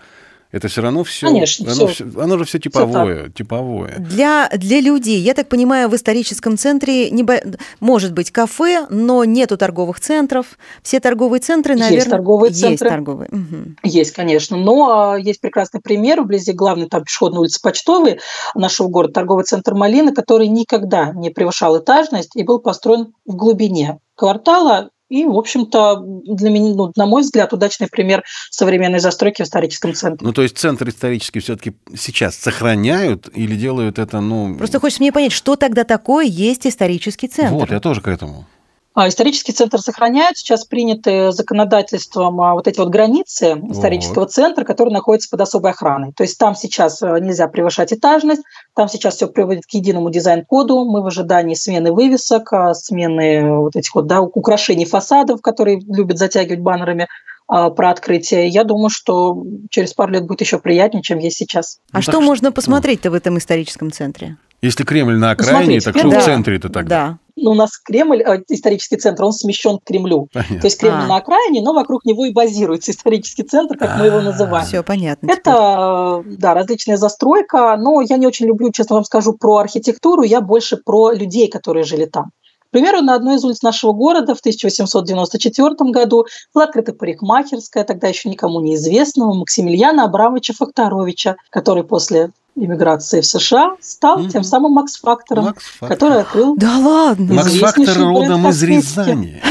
Это 0.55 0.69
все 0.69 0.81
равно 0.81 1.03
все. 1.03 1.27
Конечно, 1.27 1.69
оно, 1.69 1.87
всё. 1.87 2.05
всё- 2.05 2.21
оно 2.21 2.37
же 2.37 2.45
все 2.45 2.59
типовое, 2.59 3.27
типовое. 3.29 3.95
Для, 3.99 4.49
для 4.55 4.79
людей, 4.79 5.19
я 5.19 5.33
так 5.33 5.49
понимаю, 5.49 5.89
в 5.89 5.95
историческом 5.97 6.57
центре 6.57 7.09
небо- 7.11 7.41
может 7.81 8.13
быть 8.13 8.31
кафе, 8.31 8.87
но 8.89 9.25
нету 9.25 9.57
торговых 9.57 9.99
центров. 9.99 10.57
Все 10.81 11.01
торговые 11.01 11.41
центры, 11.41 11.73
Есть 11.73 11.83
наверное... 11.89 12.09
торговые 12.09 12.49
Есть 12.51 12.61
центры. 12.61 12.87
торговые. 12.89 13.27
Мгм. 13.33 13.75
Есть, 13.83 14.11
конечно, 14.13 14.55
но 14.55 15.11
а, 15.11 15.19
есть 15.19 15.41
прекрасный 15.41 15.81
пример 15.81 16.21
вблизи 16.21 16.53
главной 16.53 16.87
там 16.87 17.03
пешеходной 17.03 17.41
улицы 17.41 17.59
Почтовой 17.61 18.21
нашего 18.55 18.87
города, 18.87 19.13
торговый 19.13 19.43
центр 19.43 19.73
Малина, 19.73 20.13
который 20.13 20.47
никогда 20.47 21.11
не 21.11 21.31
превышал 21.31 21.77
этажность 21.77 22.33
и 22.33 22.43
был 22.43 22.59
построен 22.59 23.11
в 23.25 23.35
глубине 23.35 23.99
квартала. 24.15 24.89
И, 25.09 25.25
в 25.25 25.37
общем-то, 25.37 26.01
для 26.25 26.49
меня, 26.49 26.73
ну, 26.73 26.91
на 26.95 27.05
мой 27.05 27.21
взгляд, 27.21 27.53
удачный 27.53 27.87
пример 27.87 28.23
современной 28.49 28.99
застройки 28.99 29.43
в 29.43 29.45
историческом 29.45 29.93
центре. 29.93 30.25
Ну, 30.25 30.33
то 30.33 30.41
есть 30.41 30.57
центр 30.57 30.89
исторический 30.89 31.39
все-таки 31.39 31.73
сейчас 31.95 32.35
сохраняют 32.35 33.29
или 33.33 33.55
делают 33.55 33.99
это, 33.99 34.19
ну... 34.19 34.55
Просто 34.57 34.79
хочешь 34.79 34.99
мне 34.99 35.11
понять, 35.11 35.31
что 35.31 35.55
тогда 35.55 35.83
такое 35.83 36.25
есть 36.25 36.65
исторический 36.65 37.27
центр? 37.27 37.53
Вот, 37.53 37.71
я 37.71 37.79
тоже 37.79 38.01
к 38.01 38.07
этому. 38.07 38.47
А 38.95 39.09
исторический 39.09 39.51
центр 39.51 39.79
сохраняют. 39.79 40.37
Сейчас 40.37 40.63
приняты 40.63 41.33
законодательством 41.33 42.39
а, 42.39 42.53
вот 42.53 42.65
эти 42.65 42.79
вот 42.79 42.87
границы 42.87 43.61
исторического 43.69 44.25
центра, 44.25 44.63
который 44.63 44.93
находится 44.93 45.29
под 45.29 45.41
особой 45.41 45.71
охраной. 45.71 46.13
То 46.13 46.23
есть 46.23 46.37
там 46.37 46.55
сейчас 46.55 47.01
э, 47.01 47.19
нельзя 47.19 47.49
превышать 47.49 47.91
этажность, 47.91 48.43
там 48.73 48.87
сейчас 48.87 49.15
все 49.17 49.27
приводит 49.27 49.65
к 49.65 49.73
единому 49.73 50.09
дизайн-коду. 50.09 50.85
Мы 50.85 51.01
в 51.01 51.07
ожидании 51.07 51.55
смены 51.55 51.91
вывесок, 51.91 52.53
а, 52.53 52.73
смены 52.73 53.57
вот 53.57 53.75
этих 53.75 53.93
вот 53.95 54.07
да, 54.07 54.21
украшений 54.21 54.85
фасадов, 54.85 55.41
которые 55.41 55.81
любят 55.81 56.17
затягивать 56.17 56.61
баннерами 56.61 57.07
а, 57.49 57.71
про 57.71 57.89
открытие. 57.89 58.47
Я 58.47 58.63
думаю, 58.63 58.89
что 58.89 59.43
через 59.71 59.93
пару 59.93 60.13
лет 60.13 60.25
будет 60.25 60.39
еще 60.39 60.57
приятнее, 60.57 61.03
чем 61.03 61.19
есть 61.19 61.35
сейчас. 61.35 61.79
А 61.91 61.97
Ну, 61.97 62.01
что 62.01 62.13
так 62.13 62.21
что- 62.21 62.25
можно 62.25 62.53
посмотреть-то 62.53 63.11
в 63.11 63.13
этом 63.13 63.37
историческом 63.39 63.91
центре? 63.91 64.37
Если 64.61 64.85
Кремль 64.85 65.17
на 65.17 65.31
окраине, 65.31 65.81
смотрите, 65.81 65.85
так 65.91 65.97
что 65.97 66.09
да. 66.09 66.19
в 66.21 66.23
центре-то 66.23 66.69
тогда? 66.69 67.07
Да. 67.07 67.17
Ну, 67.37 67.51
у 67.51 67.53
нас 67.53 67.77
Кремль, 67.77 68.21
э, 68.21 68.41
исторический 68.49 68.95
центр, 68.97 69.23
он 69.23 69.33
смещен 69.33 69.77
к 69.79 69.83
Кремлю. 69.83 70.29
Понятно. 70.33 70.59
То 70.61 70.67
есть 70.67 70.79
Кремль 70.79 71.03
А. 71.03 71.07
на 71.07 71.15
окраине, 71.17 71.61
но 71.61 71.73
вокруг 71.73 72.05
него 72.05 72.25
и 72.25 72.31
базируется 72.31 72.91
исторический 72.91 73.43
центр, 73.43 73.77
как 73.77 73.97
мы 73.97 74.05
его 74.05 74.19
А, 74.19 74.21
называем. 74.21 74.65
Все 74.65 74.83
понятно. 74.83 75.27
теперь. 75.27 75.39
Это, 75.39 76.23
да, 76.25 76.53
различная 76.53 76.97
застройка, 76.97 77.75
но 77.77 78.01
я 78.01 78.17
не 78.17 78.25
очень 78.27 78.45
люблю, 78.45 78.71
честно 78.71 78.95
вам 78.95 79.03
скажу, 79.05 79.33
про 79.33 79.57
архитектуру, 79.57 80.23
я 80.23 80.39
больше 80.41 80.77
про 80.77 81.11
людей, 81.11 81.49
которые 81.49 81.83
жили 81.83 82.05
там. 82.05 82.31
К 82.67 82.71
примеру, 82.71 83.01
на 83.01 83.15
одной 83.15 83.35
из 83.35 83.43
улиц 83.45 83.61
нашего 83.61 83.93
города 83.93 84.35
в 84.35 84.39
1894 84.39 85.91
году 85.91 86.25
была 86.53 86.65
открыта 86.65 86.93
парикмахерская, 86.93 87.83
тогда 87.83 88.07
еще 88.07 88.29
никому 88.29 88.59
неизвестного, 88.59 89.33
Максимилиана 89.33 90.03
Абрамовича 90.05 90.53
Факторовича, 90.53 91.37
который 91.51 91.83
после 91.83 92.31
иммиграции 92.55 93.21
в 93.21 93.25
США 93.25 93.75
стал 93.81 94.19
Мгм. 94.19 94.29
тем 94.29 94.43
самым 94.43 94.71
Макс-фактором, 94.73 95.45
Макс 95.45 95.63
который 95.79 96.21
открыл 96.21 96.55
Да 96.57 96.77
ладно. 96.77 97.33
Макс 97.33 97.49
известнейший 97.49 97.85
Фактор 97.85 98.03
бренд 98.03 98.29
родом 98.29 98.47
из. 98.49 98.63
Рязани. 98.63 99.41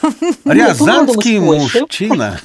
Рязанский 0.44 1.38
мужчина. 1.38 2.38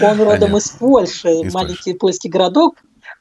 Он 0.00 0.20
родом 0.22 0.56
из 0.56 0.68
Польши, 0.70 1.42
маленький 1.52 1.94
польский 1.94 2.30
городок. 2.30 2.76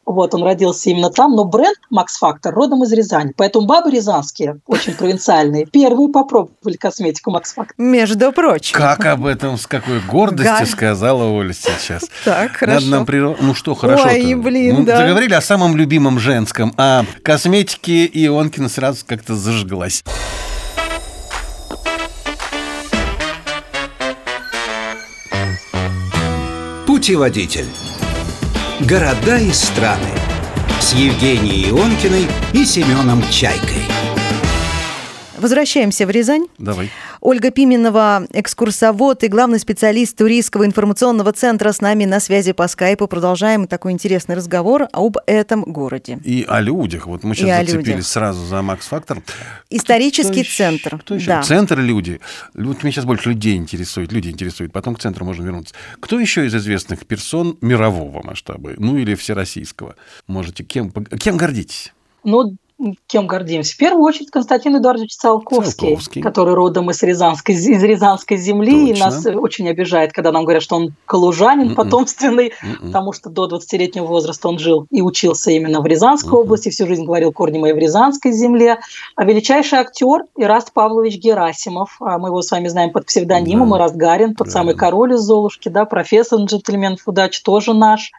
Вот, 0.06 0.34
он 0.34 0.44
родился 0.44 0.90
именно 0.90 1.10
там, 1.10 1.36
но 1.36 1.46
бренд 1.46 1.78
Макс 1.90 2.18
Фактор 2.18 2.54
родом 2.54 2.84
из 2.84 2.92
Рязани. 2.92 3.34
Поэтому 3.38 3.66
бабы 3.68 3.92
рязанские, 3.92 4.60
очень 4.68 4.94
провинциальные, 4.94 5.68
первые 5.68 6.10
попробовали 6.10 6.76
косметику 6.76 7.32
Макс 7.32 7.54
Фактор. 7.54 7.76
Между 7.78 8.32
прочим. 8.32 8.76
Как 8.76 9.06
об 9.06 9.26
этом, 9.26 9.58
с 9.58 9.68
какой 9.68 10.00
гордостью 10.02 10.56
Галь. 10.58 10.68
сказала 10.68 11.26
Оля 11.26 11.54
сейчас. 11.54 12.04
Так, 12.26 12.54
хорошо. 12.58 12.80
Надо 12.88 12.92
нам 12.92 13.06
прир- 13.06 13.38
Ну 13.40 13.54
что, 13.54 13.76
хорошо 13.76 14.06
Ой, 14.08 14.34
блин, 14.36 14.78
Мы 14.80 14.86
да. 14.86 14.98
заговорили 14.98 15.34
о 15.34 15.42
самом 15.42 15.76
любимом 15.78 16.20
женском, 16.20 16.74
а 16.78 17.06
косметике 17.24 18.06
Ионкина 18.06 18.70
сразу 18.70 19.06
как-то 19.06 19.36
зажглась. 19.36 20.04
Путеводитель. 26.86 27.66
Города 28.90 29.38
и 29.38 29.52
страны 29.52 30.10
с 30.80 30.94
Евгенией 30.94 31.70
Ионкиной 31.70 32.28
и 32.52 32.66
Семеном 32.66 33.22
Чайкой. 33.30 33.84
Возвращаемся 35.38 36.08
в 36.08 36.10
Рязань. 36.10 36.48
Давай. 36.58 36.90
Ольга 37.24 37.52
Пименова, 37.52 38.26
экскурсовод 38.34 39.24
и 39.24 39.28
главный 39.28 39.60
специалист 39.60 40.18
Туристского 40.18 40.66
информационного 40.66 41.32
центра 41.34 41.72
с 41.72 41.80
нами 41.80 42.06
на 42.06 42.20
связи 42.20 42.52
по 42.52 42.68
скайпу. 42.68 43.08
Продолжаем 43.08 43.68
такой 43.68 43.92
интересный 43.92 44.34
разговор 44.34 44.88
об 44.92 45.18
этом 45.28 45.62
городе. 45.62 46.20
И 46.24 46.44
о 46.48 46.60
людях. 46.62 47.06
Вот 47.06 47.24
мы 47.24 47.34
И 47.34 47.38
сейчас 47.38 47.62
о 47.62 47.66
зацепились 47.72 48.08
сразу 48.08 48.44
за 48.44 48.64
Макс 48.64 48.88
Фактор. 48.88 49.22
Исторический 49.70 50.32
Кто 50.32 50.40
еще- 50.40 50.58
центр. 50.58 50.98
Кто 50.98 51.14
еще? 51.14 51.28
Да. 51.28 51.44
Центр 51.44 51.80
и 51.80 51.84
люди. 51.84 52.20
Вот 52.56 52.82
меня 52.82 52.92
сейчас 52.92 53.06
больше 53.06 53.30
людей 53.30 53.56
интересует. 53.56 54.12
Люди 54.12 54.30
интересуют. 54.30 54.74
Потом 54.74 54.96
к 54.96 55.00
центру 55.00 55.24
можно 55.24 55.44
вернуться. 55.44 55.76
Кто 56.00 56.20
еще 56.20 56.48
из 56.48 56.56
известных 56.56 57.06
персон 57.06 57.56
мирового 57.62 58.26
масштаба? 58.26 58.72
Ну 58.78 58.98
или 58.98 59.14
всероссийского? 59.14 59.96
Можете 60.26 60.64
кем, 60.64 60.90
кем 60.92 61.38
гордитесь? 61.38 61.94
Ну, 62.24 62.56
кем 63.08 63.28
гордимся? 63.28 63.74
В 63.74 63.78
первую 63.78 64.04
очередь 64.04 64.32
Константин 64.32 64.78
Эдуардович 64.78 65.16
Циолковский, 65.16 65.88
Циолковский. 65.90 66.22
который 66.22 66.54
родом 66.54 66.90
из 66.92 67.02
Рязанской, 67.04 67.56
из 67.56 67.84
Рязанской 67.84 68.38
земли. 68.38 68.90
И 68.90 68.94
Точно. 68.94 69.06
нас 69.06 69.26
э, 69.26 69.36
очень 69.36 69.70
обижает, 69.70 70.14
когда 70.14 70.32
нам 70.32 70.44
говорят, 70.44 70.64
что 70.64 70.76
он 70.76 70.94
калужанин 71.06 71.68
Мгм. 71.68 71.76
потомственный, 71.76 72.54
М-м. 72.64 72.88
потому 72.88 73.14
что 73.14 73.30
до 73.30 73.48
20-летнего 73.48 74.06
возраста 74.06 74.48
он 74.50 74.58
жил 74.60 74.88
и 74.90 75.02
учился 75.02 75.52
именно 75.52 75.82
в 75.82 75.86
Рязанской 75.86 76.32
Мгм. 76.32 76.40
области, 76.40 76.70
всю 76.70 76.88
жизнь 76.88 77.06
говорил 77.06 77.32
корни 77.32 77.60
мои 77.60 77.74
в 77.74 77.78
Рязанской 77.78 78.32
земле. 78.32 78.80
А 79.16 79.24
величайший 79.26 79.80
актер 79.80 80.26
Ираст 80.38 80.74
Павлович 80.74 81.18
Герасимов, 81.18 81.98
а 82.00 82.18
мы 82.18 82.30
его 82.30 82.42
с 82.42 82.52
вами 82.52 82.68
знаем 82.68 82.92
под 82.92 83.06
псевдонимом 83.06 83.70
Да. 83.70 83.78
Ираст 83.78 83.96
Гарин, 83.96 84.36
тот 84.36 84.48
Да, 84.48 84.54
самый 84.54 84.76
король 84.76 85.14
из 85.14 85.20
Золушки, 85.22 85.70
да, 85.70 85.86
профессор 85.86 86.40
джентльменов 86.40 87.02
удачи 87.08 87.44
тоже 87.44 87.74
наш. 87.74 88.12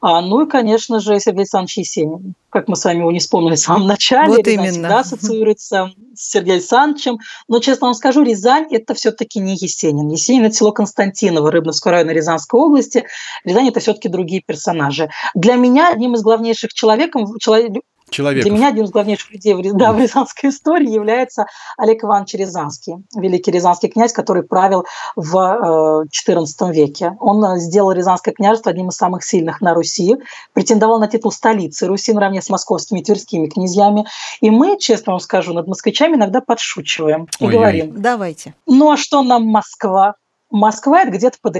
А, 0.00 0.20
ну 0.20 0.46
и, 0.46 0.48
конечно 0.48 1.00
же, 1.00 1.18
Сергей 1.18 1.40
Александрович 1.40 1.78
Есенин. 1.78 2.34
Как 2.50 2.68
мы 2.68 2.76
с 2.76 2.84
вами 2.84 3.00
его 3.00 3.10
не 3.10 3.18
вспомнили 3.18 3.56
в 3.56 3.58
самом 3.58 3.88
начале. 3.88 4.28
Вот 4.28 4.46
Рязань 4.46 4.54
именно. 4.54 4.70
всегда 4.70 5.00
ассоциируется 5.00 5.92
с 6.14 6.30
Сергеем 6.30 6.56
Александровичем. 6.56 7.18
Но, 7.48 7.58
честно 7.58 7.88
вам 7.88 7.94
скажу, 7.94 8.22
Рязань– 8.22 8.66
это 8.70 8.94
все-таки 8.94 9.40
не 9.40 9.54
Есенин. 9.54 10.08
Есенин– 10.08 10.44
это 10.46 10.54
село 10.54 10.70
Константиново, 10.72 11.50
Рыбновского 11.50 11.92
района 11.94 12.10
Рязанской 12.10 12.60
области. 12.60 13.04
Рязань– 13.44 13.68
это 13.70 13.80
все-таки 13.80 14.08
другие 14.08 14.40
персонажи. 14.40 15.10
Для 15.34 15.56
меня 15.56 15.90
одним 15.90 16.14
из 16.14 16.22
главнейших 16.22 16.72
человеком, 16.72 17.26
человек, 17.40 17.82
Человек. 18.10 18.44
для 18.44 18.52
меня 18.52 18.68
одним 18.68 18.84
из 18.84 18.90
главнейших 18.90 19.30
людей 19.32 19.54
в, 19.54 19.76
да, 19.76 19.92
в 19.92 19.98
рязанской 19.98 20.50
истории 20.50 20.90
является 20.90 21.46
Олег 21.76 22.04
Иванович 22.04 22.34
Рязанский, 22.34 22.96
великий 23.16 23.50
рязанский 23.50 23.88
князь, 23.88 24.12
который 24.12 24.42
правил 24.42 24.84
в 25.16 26.06
XIV 26.06 26.72
веке. 26.72 27.16
Он 27.20 27.44
э, 27.44 27.58
сделал 27.58 27.92
Рязанское 27.92 28.34
княжество 28.34 28.70
одним 28.70 28.88
из 28.88 28.94
самых 28.94 29.24
сильных 29.24 29.60
на 29.60 29.74
Руси, 29.74 30.16
претендовал 30.52 30.98
на 31.00 31.08
титул 31.08 31.32
столицы 31.32 31.86
Руси 31.86 32.12
наравне 32.12 32.42
с 32.42 32.50
московскими 32.50 33.00
и 33.00 33.04
тверскими 33.04 33.46
князьями. 33.46 34.06
И 34.40 34.50
мы, 34.50 34.78
честно 34.78 35.12
вам 35.12 35.20
скажу, 35.20 35.52
над 35.52 35.66
москвичами 35.66 36.16
иногда 36.16 36.40
подшучиваем 36.40 37.24
и 37.38 37.44
Ой-ой. 37.44 37.52
говорим, 37.52 38.00
Давайте. 38.00 38.54
ну 38.66 38.92
а 38.92 38.96
что 38.96 39.22
нам 39.22 39.46
Москва? 39.46 40.14
Москва– 40.50 41.00
это 41.02 41.10
где-то 41.10 41.36
под 41.42 41.56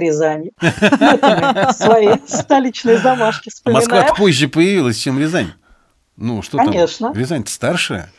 мы 0.61 1.73
Свои 1.73 2.09
столичные 2.25 2.97
замашки 2.97 3.49
Москва 3.49 3.81
вспоминаем. 3.81 4.15
позже 4.15 4.47
появилась, 4.47 4.97
чем 4.97 5.19
Рязань. 5.19 5.51
Ну, 6.19 6.41
что 6.41 6.57
Конечно. 6.57 7.09
там? 7.09 7.17
Рязань-то 7.17 7.51
старшая. 7.51 8.11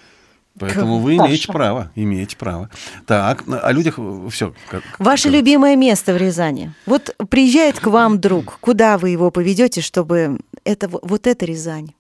Поэтому 0.58 0.98
вы 0.98 1.16
имеете 1.16 1.46
право, 1.50 1.90
имеете 1.94 2.36
право. 2.36 2.68
Так, 3.06 3.44
о 3.48 3.72
людях 3.72 3.98
все. 4.30 4.52
Ваше 4.98 5.28
любимое 5.28 5.76
место 5.76 6.12
в 6.12 6.16
Рязани. 6.16 6.74
Вот 6.86 7.14
приезжает 7.30 7.78
к 7.78 7.86
вам 7.86 8.20
друг, 8.20 8.58
куда 8.60 8.98
вы 8.98 9.10
его 9.10 9.30
поведете, 9.30 9.80
чтобы 9.80 10.40
это 10.64 10.88
вот 10.88 11.26
это 11.26 11.46
Рязань? 11.46 11.92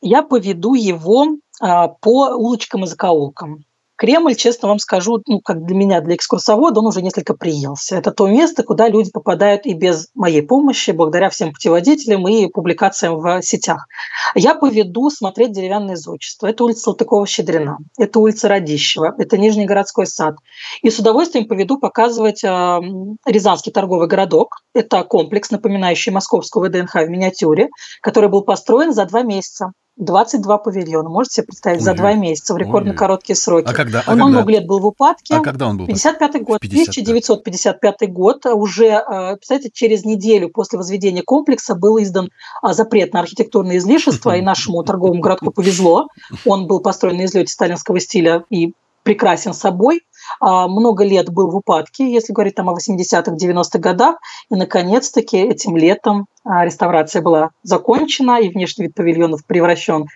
я 0.00 0.22
поведу 0.22 0.74
его 0.74 1.38
а, 1.60 1.88
по 1.88 2.34
улочкам 2.34 2.84
и 2.84 2.86
закоулкам. 2.86 3.64
Кремль, 3.96 4.34
честно 4.34 4.68
вам 4.68 4.78
скажу, 4.78 5.22
ну, 5.26 5.40
как 5.40 5.64
для 5.64 5.74
меня, 5.74 6.00
для 6.02 6.16
экскурсовода, 6.16 6.80
он 6.80 6.86
уже 6.86 7.00
несколько 7.00 7.34
приелся. 7.34 7.96
Это 7.96 8.12
то 8.12 8.26
место, 8.28 8.62
куда 8.62 8.88
люди 8.88 9.10
попадают 9.10 9.64
и 9.64 9.72
без 9.72 10.08
моей 10.14 10.42
помощи, 10.42 10.90
благодаря 10.90 11.30
всем 11.30 11.52
путеводителям 11.52 12.28
и 12.28 12.48
публикациям 12.48 13.18
в 13.18 13.40
сетях. 13.42 13.86
Я 14.34 14.54
поведу 14.54 15.08
смотреть 15.08 15.52
деревянное 15.52 15.96
зодчество. 15.96 16.46
Это 16.46 16.64
улица 16.64 16.90
Салтыкова-Щедрина, 16.90 17.78
это 17.98 18.20
улица 18.20 18.48
Радищева, 18.48 19.14
это 19.18 19.38
Нижний 19.38 19.64
городской 19.64 20.06
сад. 20.06 20.36
И 20.82 20.90
с 20.90 20.98
удовольствием 20.98 21.48
поведу 21.48 21.78
показывать 21.78 22.44
м, 22.44 23.16
Рязанский 23.24 23.72
торговый 23.72 24.08
городок. 24.08 24.56
Это 24.74 25.04
комплекс, 25.04 25.50
напоминающий 25.50 26.12
московскую 26.12 26.68
ВДНХ 26.68 26.94
в 26.96 27.08
миниатюре, 27.08 27.68
который 28.02 28.28
был 28.28 28.42
построен 28.42 28.92
за 28.92 29.06
два 29.06 29.22
месяца. 29.22 29.72
22 29.96 30.58
павильона, 30.58 31.08
можете 31.08 31.36
себе 31.36 31.46
представить, 31.46 31.80
за 31.80 31.94
два 31.94 32.12
месяца 32.12 32.52
в 32.52 32.58
рекордно 32.58 32.90
Ой-ой. 32.90 32.98
короткие 32.98 33.34
сроки. 33.34 33.66
А 33.66 33.72
когда? 33.72 34.02
А 34.06 34.12
Он 34.12 34.18
когда? 34.18 34.26
много 34.26 34.52
лет 34.52 34.66
был 34.66 34.78
в 34.80 34.86
упадке. 34.86 35.34
А 35.34 35.40
когда 35.40 35.68
он 35.68 35.78
был? 35.78 35.86
55 35.86 36.42
год, 36.42 36.60
55. 36.60 36.88
1955 36.88 38.12
год, 38.12 38.44
уже, 38.46 38.86
э, 38.86 39.36
представляете, 39.36 39.70
через 39.72 40.04
неделю 40.04 40.50
после 40.50 40.78
возведения 40.78 41.22
комплекса 41.22 41.74
был 41.74 42.00
издан 42.02 42.28
а, 42.60 42.74
запрет 42.74 43.14
на 43.14 43.20
архитектурное 43.20 43.78
излишество, 43.78 44.36
и 44.36 44.42
нашему 44.42 44.82
торговому 44.82 45.20
городку 45.20 45.50
повезло. 45.50 46.08
Он 46.44 46.66
был 46.66 46.80
построен 46.80 47.16
на 47.16 47.24
излете 47.24 47.52
сталинского 47.52 47.98
стиля 48.00 48.44
и 48.50 48.74
прекрасен 49.02 49.54
собой. 49.54 50.02
А, 50.40 50.68
Много 50.68 51.04
лет 51.04 51.30
был 51.30 51.50
в 51.50 51.56
упадке, 51.56 52.10
если 52.10 52.32
говорить 52.32 52.54
там 52.54 52.68
о 52.68 52.74
80-х, 52.74 53.32
90-х 53.32 53.78
годах. 53.78 54.16
И, 54.50 54.54
наконец-таки, 54.54 55.38
этим 55.38 55.76
летом 55.76 56.26
а, 56.44 56.64
реставрация 56.64 57.22
была 57.22 57.50
закончена, 57.62 58.40
и 58.40 58.48
внешний 58.48 58.86
вид 58.86 58.94
павильонов 58.94 59.44
превращен 59.46 60.06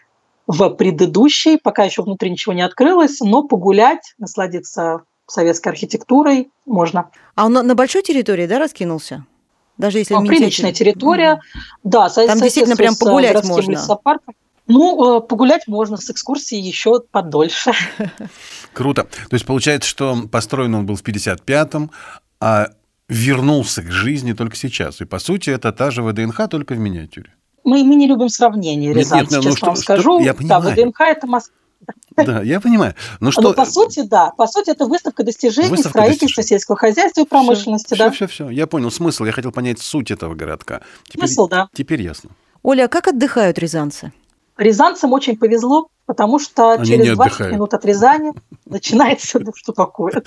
в 0.46 0.68
предыдущий. 0.70 1.58
Пока 1.58 1.84
еще 1.84 2.02
внутри 2.02 2.30
ничего 2.30 2.52
не 2.52 2.62
открылось, 2.62 3.20
но 3.20 3.42
погулять, 3.42 4.14
насладиться 4.18 5.02
советской 5.26 5.68
архитектурой 5.68 6.50
можно. 6.66 7.10
А 7.36 7.46
он 7.46 7.52
на- 7.52 7.74
большой 7.74 8.02
территории, 8.02 8.46
да, 8.46 8.58
раскинулся? 8.58 9.24
Даже 9.78 9.98
если 9.98 10.14
не 10.14 10.28
Приличная 10.28 10.72
территория. 10.72 11.36
территория. 11.36 11.40
Да, 11.84 12.08
Там 12.10 12.38
действительно 12.40 12.76
прям 12.76 12.94
с, 12.94 12.98
погулять 12.98 13.44
можно. 13.44 13.70
лесопарком. 13.72 14.34
Ну, 14.72 15.18
э, 15.18 15.20
погулять 15.20 15.66
можно 15.66 15.96
с 15.96 16.08
экскурсией 16.10 16.62
еще 16.62 17.00
подольше. 17.10 17.72
Круто. 18.72 19.04
То 19.28 19.34
есть 19.34 19.44
получается, 19.44 19.88
что 19.88 20.16
построен 20.30 20.74
он 20.74 20.86
был 20.86 20.94
в 20.96 21.02
55-м, 21.02 21.90
а 22.40 22.68
вернулся 23.08 23.82
к 23.82 23.90
жизни 23.90 24.32
только 24.32 24.54
сейчас. 24.56 25.00
И, 25.00 25.04
по 25.04 25.18
сути, 25.18 25.50
это 25.50 25.72
та 25.72 25.90
же 25.90 26.02
ВДНХ, 26.02 26.48
только 26.48 26.74
в 26.74 26.78
миниатюре. 26.78 27.34
Мы, 27.64 27.82
мы 27.84 27.96
не 27.96 28.06
любим 28.06 28.28
сравнения, 28.28 28.88
Нет, 28.88 28.96
Рязань, 28.96 29.20
нет, 29.22 29.30
ну, 29.32 29.42
честно 29.42 29.56
что- 29.56 29.66
вам 29.66 29.74
что- 29.74 29.82
скажу. 29.82 30.20
я 30.20 30.32
да, 30.32 30.38
понимаю. 30.60 30.72
ВДНХ– 30.72 31.00
это 31.00 31.26
Москва. 31.26 31.54
Да, 32.16 32.42
я 32.42 32.60
понимаю. 32.60 32.94
Ну 33.20 33.32
что... 33.32 33.40
Но 33.42 33.52
по 33.54 33.64
сути, 33.64 34.02
да. 34.02 34.30
По 34.36 34.46
сути, 34.46 34.70
это 34.70 34.86
выставка 34.86 35.24
достижений 35.24 35.68
Выставка 35.70 35.98
строительства 35.98 36.26
достижений. 36.42 36.48
сельского 36.48 36.76
хозяйства 36.76 37.22
и 37.22 37.24
промышленности. 37.24 37.94
все, 37.94 38.04
да. 38.04 38.10
все, 38.10 38.26
все. 38.26 38.50
Я 38.50 38.66
понял 38.66 38.90
смысл. 38.90 39.24
Я 39.24 39.32
хотел 39.32 39.50
понять 39.50 39.80
суть 39.80 40.10
этого 40.10 40.34
городка. 40.34 40.82
Теперь, 41.08 41.26
Смысл, 41.26 41.48
да. 41.48 41.68
Теперь 41.72 42.02
ясно. 42.02 42.30
Оля, 42.62 42.84
а 42.84 42.88
как 42.88 43.08
отдыхают 43.08 43.58
рязанцы? 43.58 44.12
Рязанцам 44.60 45.12
очень 45.14 45.38
повезло, 45.38 45.88
потому 46.04 46.38
что 46.38 46.72
Они 46.72 46.84
через 46.84 47.04
не 47.06 47.14
20 47.14 47.32
отдыхают. 47.32 47.54
минут 47.54 47.74
от 47.74 47.84
Рязани 47.86 48.32
начинается, 48.66 49.40
ну 49.40 49.52
что 49.54 49.72
такое, 49.72 50.22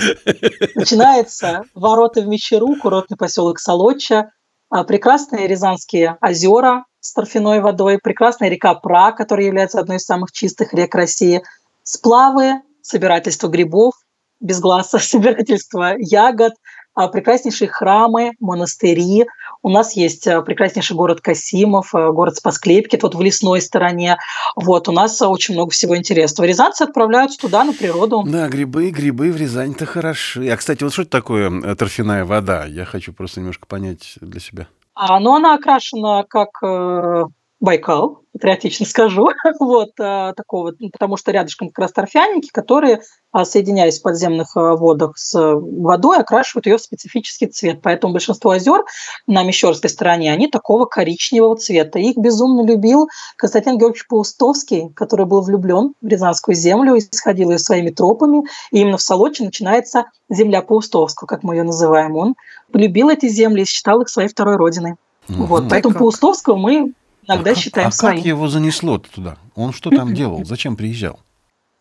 начинается 0.73 1.63
ворота 1.75 2.21
в 2.21 2.27
Мещеру, 2.27 2.75
курортный 2.75 3.15
поселок 3.15 3.59
Солоча, 3.59 4.31
а, 4.71 4.83
прекрасные 4.85 5.47
Рязанские 5.47 6.17
озера 6.19 6.85
с 6.99 7.13
торфяной 7.13 7.59
водой, 7.59 7.99
прекрасная 8.01 8.49
река 8.49 8.73
Пра, 8.73 9.11
которая 9.11 9.45
является 9.45 9.79
одной 9.79 9.97
из 9.97 10.05
самых 10.05 10.31
чистых 10.31 10.73
рек 10.73 10.95
России, 10.95 11.43
сплавы, 11.83 12.61
собирательство 12.81 13.49
грибов, 13.49 13.93
без 14.39 14.59
глаза, 14.59 14.97
собирательство 14.99 15.93
ягод, 15.97 16.53
прекраснейшие 16.95 17.67
храмы, 17.67 18.33
монастыри. 18.39 19.25
У 19.61 19.69
нас 19.69 19.95
есть 19.95 20.27
а, 20.27 20.41
прекраснейший 20.41 20.95
город 20.95 21.21
Касимов, 21.21 21.93
а, 21.95 22.11
город 22.11 22.35
Спасклепки, 22.35 22.99
вот 23.01 23.15
в 23.15 23.21
лесной 23.21 23.61
стороне. 23.61 24.17
Вот, 24.55 24.87
у 24.87 24.91
нас 24.91 25.21
а, 25.21 25.29
очень 25.29 25.53
много 25.53 25.71
всего 25.71 25.97
интересного. 25.97 26.47
Рязанцы 26.47 26.83
отправляются 26.83 27.39
туда, 27.39 27.63
на 27.63 27.73
природу. 27.73 28.23
Да, 28.25 28.47
грибы, 28.47 28.89
грибы 28.89 29.31
в 29.31 29.37
Рязани-то 29.37 29.85
хороши. 29.85 30.47
А, 30.49 30.57
кстати, 30.57 30.83
вот 30.83 30.93
что 30.93 31.03
это 31.03 31.11
такое 31.11 31.49
э, 31.49 31.75
торфяная 31.75 32.25
вода? 32.25 32.65
Я 32.65 32.85
хочу 32.85 33.13
просто 33.13 33.39
немножко 33.39 33.65
понять 33.65 34.15
для 34.21 34.39
себя. 34.39 34.67
А, 34.95 35.19
но 35.19 35.35
она 35.35 35.55
окрашена 35.55 36.23
как 36.23 36.49
э, 36.63 37.23
Байкал, 37.63 38.19
патриотично 38.33 38.85
скажу, 38.85 39.29
вот, 39.61 39.91
э, 39.97 40.33
такого, 40.35 40.73
ну, 40.77 40.89
потому 40.89 41.15
что 41.15 41.31
рядышком 41.31 41.69
как 41.69 41.79
раз 41.79 41.93
торфяники, 41.93 42.49
которые, 42.51 42.99
а, 43.31 43.45
соединяясь 43.45 43.99
в 43.99 44.01
подземных 44.01 44.57
э, 44.57 44.75
водах 44.75 45.17
с 45.17 45.33
водой, 45.55 46.17
окрашивают 46.17 46.65
ее 46.65 46.77
в 46.77 46.81
специфический 46.81 47.47
цвет. 47.47 47.79
Поэтому 47.81 48.11
большинство 48.11 48.51
озер 48.51 48.83
на 49.27 49.43
Мещерской 49.43 49.89
стороне, 49.89 50.33
они 50.33 50.49
такого 50.49 50.83
коричневого 50.83 51.55
цвета. 51.55 51.99
Их 51.99 52.17
безумно 52.17 52.65
любил 52.65 53.07
Константин 53.37 53.77
Георгиевич 53.77 54.07
Паустовский, 54.09 54.89
который 54.93 55.25
был 55.25 55.41
влюблен 55.41 55.93
в 56.01 56.07
Рязанскую 56.07 56.55
землю, 56.55 56.97
исходил 56.97 57.51
ее 57.51 57.59
своими 57.59 57.91
тропами. 57.91 58.43
И 58.71 58.81
именно 58.81 58.97
в 58.97 59.01
Солочи 59.01 59.41
начинается 59.41 60.07
земля 60.29 60.63
Паустовского, 60.63 61.27
как 61.27 61.43
мы 61.43 61.55
ее 61.55 61.63
называем. 61.63 62.17
Он 62.17 62.35
полюбил 62.73 63.09
эти 63.09 63.29
земли 63.29 63.61
и 63.61 63.65
считал 63.65 64.01
их 64.01 64.09
своей 64.09 64.27
второй 64.27 64.57
родиной. 64.57 64.95
Вот, 65.29 65.61
Мгм. 65.61 65.69
поэтому 65.69 65.93
как? 65.93 65.99
Паустовского 66.01 66.57
мы 66.57 66.91
иногда 67.27 67.51
а 67.51 67.53
как, 67.53 67.63
считаем 67.63 67.87
а 67.87 67.91
своим. 67.91 68.17
как 68.17 68.25
его 68.25 68.47
занесло 68.47 68.97
туда? 68.97 69.37
Он 69.55 69.73
что 69.73 69.89
там 69.89 70.13
делал? 70.15 70.45
Зачем 70.45 70.75
приезжал? 70.75 71.19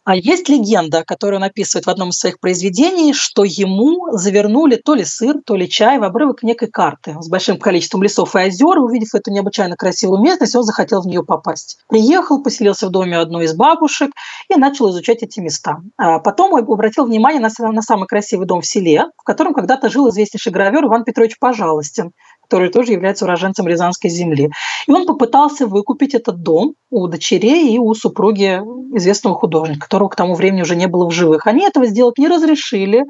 А 0.04 0.16
есть 0.16 0.48
легенда, 0.48 1.04
которую 1.04 1.38
он 1.38 1.44
описывает 1.44 1.86
в 1.86 1.90
одном 1.90 2.08
из 2.08 2.18
своих 2.18 2.40
произведений, 2.40 3.12
что 3.12 3.44
ему 3.44 4.16
завернули 4.16 4.74
то 4.74 4.94
ли 4.94 5.04
сыр, 5.04 5.36
то 5.46 5.54
ли 5.54 5.68
чай 5.68 6.00
в 6.00 6.02
обрывок 6.02 6.42
некой 6.42 6.68
карты 6.68 7.16
с 7.20 7.28
большим 7.28 7.56
количеством 7.56 8.02
лесов 8.02 8.34
и 8.34 8.40
озер. 8.40 8.80
Увидев 8.80 9.14
эту 9.14 9.30
необычайно 9.30 9.76
красивую 9.76 10.20
местность, 10.20 10.56
он 10.56 10.64
захотел 10.64 11.02
в 11.02 11.06
нее 11.06 11.22
попасть. 11.22 11.78
Приехал, 11.88 12.42
поселился 12.42 12.88
в 12.88 12.90
доме 12.90 13.16
одной 13.16 13.44
из 13.44 13.54
бабушек 13.54 14.10
и 14.48 14.56
начал 14.56 14.90
изучать 14.90 15.22
эти 15.22 15.38
места. 15.38 15.78
А 15.96 16.18
потом 16.18 16.56
обратил 16.56 17.04
внимание 17.04 17.40
на, 17.40 17.50
на 17.70 17.82
самый 17.82 18.08
красивый 18.08 18.48
дом 18.48 18.62
в 18.62 18.66
селе, 18.66 19.04
в 19.16 19.22
котором 19.22 19.54
когда-то 19.54 19.88
жил 19.88 20.08
известнейший 20.08 20.50
гравер 20.50 20.84
Иван 20.86 21.04
Петрович 21.04 21.38
Пожалостин, 21.38 22.10
который 22.52 22.68
тоже 22.68 22.92
является 22.92 23.24
уроженцем 23.24 23.66
Рязанской 23.66 24.10
земли. 24.10 24.50
И 24.86 24.92
он 24.92 25.06
попытался 25.06 25.66
выкупить 25.66 26.12
этот 26.12 26.42
дом 26.42 26.74
у 26.90 27.06
дочерей 27.06 27.74
и 27.74 27.78
у 27.78 27.94
супруги 27.94 28.60
известного 28.94 29.36
художника, 29.36 29.80
которого 29.80 30.10
к 30.10 30.16
тому 30.16 30.34
времени 30.34 30.60
уже 30.60 30.76
не 30.76 30.86
было 30.86 31.08
в 31.08 31.12
живых. 31.12 31.46
Они 31.46 31.64
этого 31.64 31.86
сделать 31.86 32.18
не 32.18 32.28
разрешили, 32.28 33.04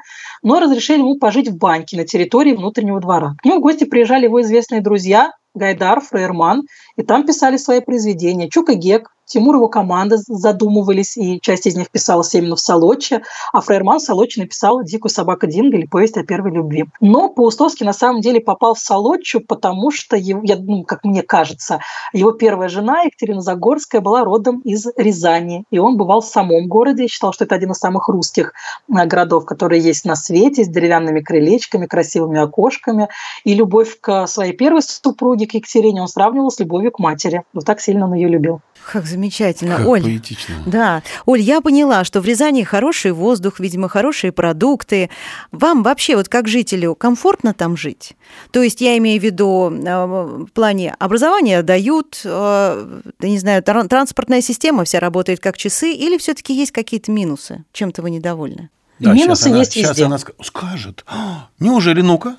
но 0.45 0.61
разрешили 0.61 1.01
ему 1.01 1.19
пожить 1.19 1.49
в 1.49 1.57
банке 1.57 1.97
на 1.97 2.05
территории 2.05 2.53
внутреннего 2.53 3.01
двора. 3.01 3.35
К 3.43 3.45
нему 3.45 3.59
в 3.59 3.63
гости 3.63 3.83
приезжали 3.83 4.27
его 4.27 4.41
известные 4.43 4.81
друзья, 4.81 5.33
Гайдар, 5.57 6.01
Фрейерман, 6.01 6.63
и 6.97 7.03
там 7.03 7.27
писали 7.27 7.57
свои 7.57 7.81
произведения. 7.81 8.49
Чука 8.49 8.75
Гек, 8.75 9.09
Тимур 9.33 9.57
его 9.57 9.69
команда 9.69 10.19
задумывались, 10.19 11.17
и 11.17 11.41
часть 11.41 11.67
из 11.67 11.75
них 11.75 11.91
писалась 11.91 12.35
именно 12.35 12.55
в 12.55 12.61
Солоче, 12.61 13.23
а 13.55 13.63
Фрейерман 13.63 13.99
в 13.99 14.03
Солоче 14.03 14.43
написал 14.43 14.83
«Дикую 14.85 15.11
собаку 15.11 15.47
Динго» 15.47 15.79
или 15.79 15.87
«Повесть 15.87 16.19
о 16.19 16.23
первой 16.23 16.53
любви». 16.53 16.85
Но 17.01 17.31
Паустовский 17.31 17.87
на 17.87 17.95
самом 17.95 18.21
деле 18.21 18.43
попал 18.43 18.75
в 18.75 18.79
Солочу, 18.79 19.41
потому 19.41 19.91
что, 19.91 20.17
его, 20.17 20.43
я, 20.45 20.57
ну, 20.57 20.85
как 20.85 21.03
мне 21.05 21.23
кажется, 21.23 21.81
его 22.13 22.33
первая 22.33 22.69
жена 22.69 23.05
Екатерина 23.05 23.41
Загорская 23.41 24.03
была 24.03 24.23
родом 24.23 24.61
из 24.61 24.87
Рязани, 24.99 25.65
и 25.71 25.79
он 25.79 25.97
бывал 25.97 26.21
в 26.21 26.27
самом 26.27 26.69
городе, 26.69 27.07
считал, 27.07 27.33
что 27.33 27.45
это 27.45 27.55
один 27.55 27.71
из 27.71 27.79
самых 27.79 28.09
русских 28.09 28.53
э, 28.91 29.07
городов, 29.07 29.47
которые 29.47 29.81
есть 29.81 30.05
на 30.05 30.15
свете, 30.15 30.65
с 30.65 30.69
деревянными 30.69 31.21
крылечками, 31.21 31.87
красивыми 31.87 32.39
окошками, 32.39 33.09
и 33.45 33.55
любовь 33.55 33.99
к 33.99 34.27
своей 34.27 34.53
первой 34.53 34.83
супруге, 34.83 35.47
к 35.47 35.55
Екатерине, 35.55 36.03
он 36.03 36.09
сравнивал 36.09 36.51
с 36.51 36.61
любовью 36.61 36.93
к 36.93 36.99
матери. 36.99 37.45
Вот 37.55 37.65
так 37.65 37.81
сильно 37.81 38.05
он 38.05 38.13
ее 38.13 38.29
любил. 38.29 38.61
Как 38.91 39.07
замечательно. 39.07 39.77
Как 39.77 39.87
Оль, 39.87 40.03
поэтично. 40.03 40.55
Да. 40.67 41.03
Olь, 41.27 41.41
я 41.41 41.61
поняла, 41.61 42.05
что 42.05 42.21
в 42.21 42.27
Рязани 42.27 42.63
хороший 42.65 43.13
воздух, 43.13 43.61
видимо, 43.61 43.89
хорошие 43.89 44.33
продукты. 44.33 45.11
Вам 45.51 45.83
вообще, 45.83 46.17
вот 46.17 46.29
как 46.29 46.49
жителю, 46.49 46.95
комфортно 46.95 47.55
там 47.55 47.77
жить? 47.77 48.13
То 48.51 48.63
есть 48.63 48.81
я 48.81 48.99
имею 48.99 49.21
в 49.21 49.25
виду 49.25 49.71
э, 49.73 50.07
в 50.07 50.47
плане 50.53 50.95
образования 50.99 51.63
дают, 51.63 52.21
э, 52.25 53.01
да 53.19 53.29
не 53.29 53.39
знаю, 53.39 53.63
транспортная 53.63 54.41
система 54.41 54.85
вся 54.85 55.01
работает 55.01 55.41
как 55.41 55.57
часы, 55.57 55.93
или 55.93 56.19
все-таки 56.19 56.55
есть 56.55 56.73
какие-то 56.73 57.11
минусы? 57.13 57.65
Чем-то 57.73 58.03
вы 58.03 58.11
недовольны? 58.11 58.71
Да, 58.99 59.13
Минусы 59.15 59.43
сейчас 59.45 59.47
она, 59.47 59.59
есть 59.59 59.73
сейчас 59.73 59.91
везде. 59.91 60.05
она 60.05 60.17
ск- 60.17 60.35
скажет. 60.45 61.05
«А, 61.09 61.49
Неужели, 61.59 62.03
ну-ка? 62.03 62.37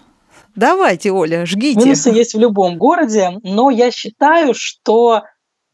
Давайте, 0.56 1.12
Оля, 1.12 1.46
жгите. 1.46 1.80
Минусы 1.80 2.10
есть 2.12 2.36
в 2.36 2.40
любом 2.40 2.78
городе, 2.78 3.32
но 3.44 3.72
я 3.72 3.90
считаю, 3.92 4.54
что 4.54 5.24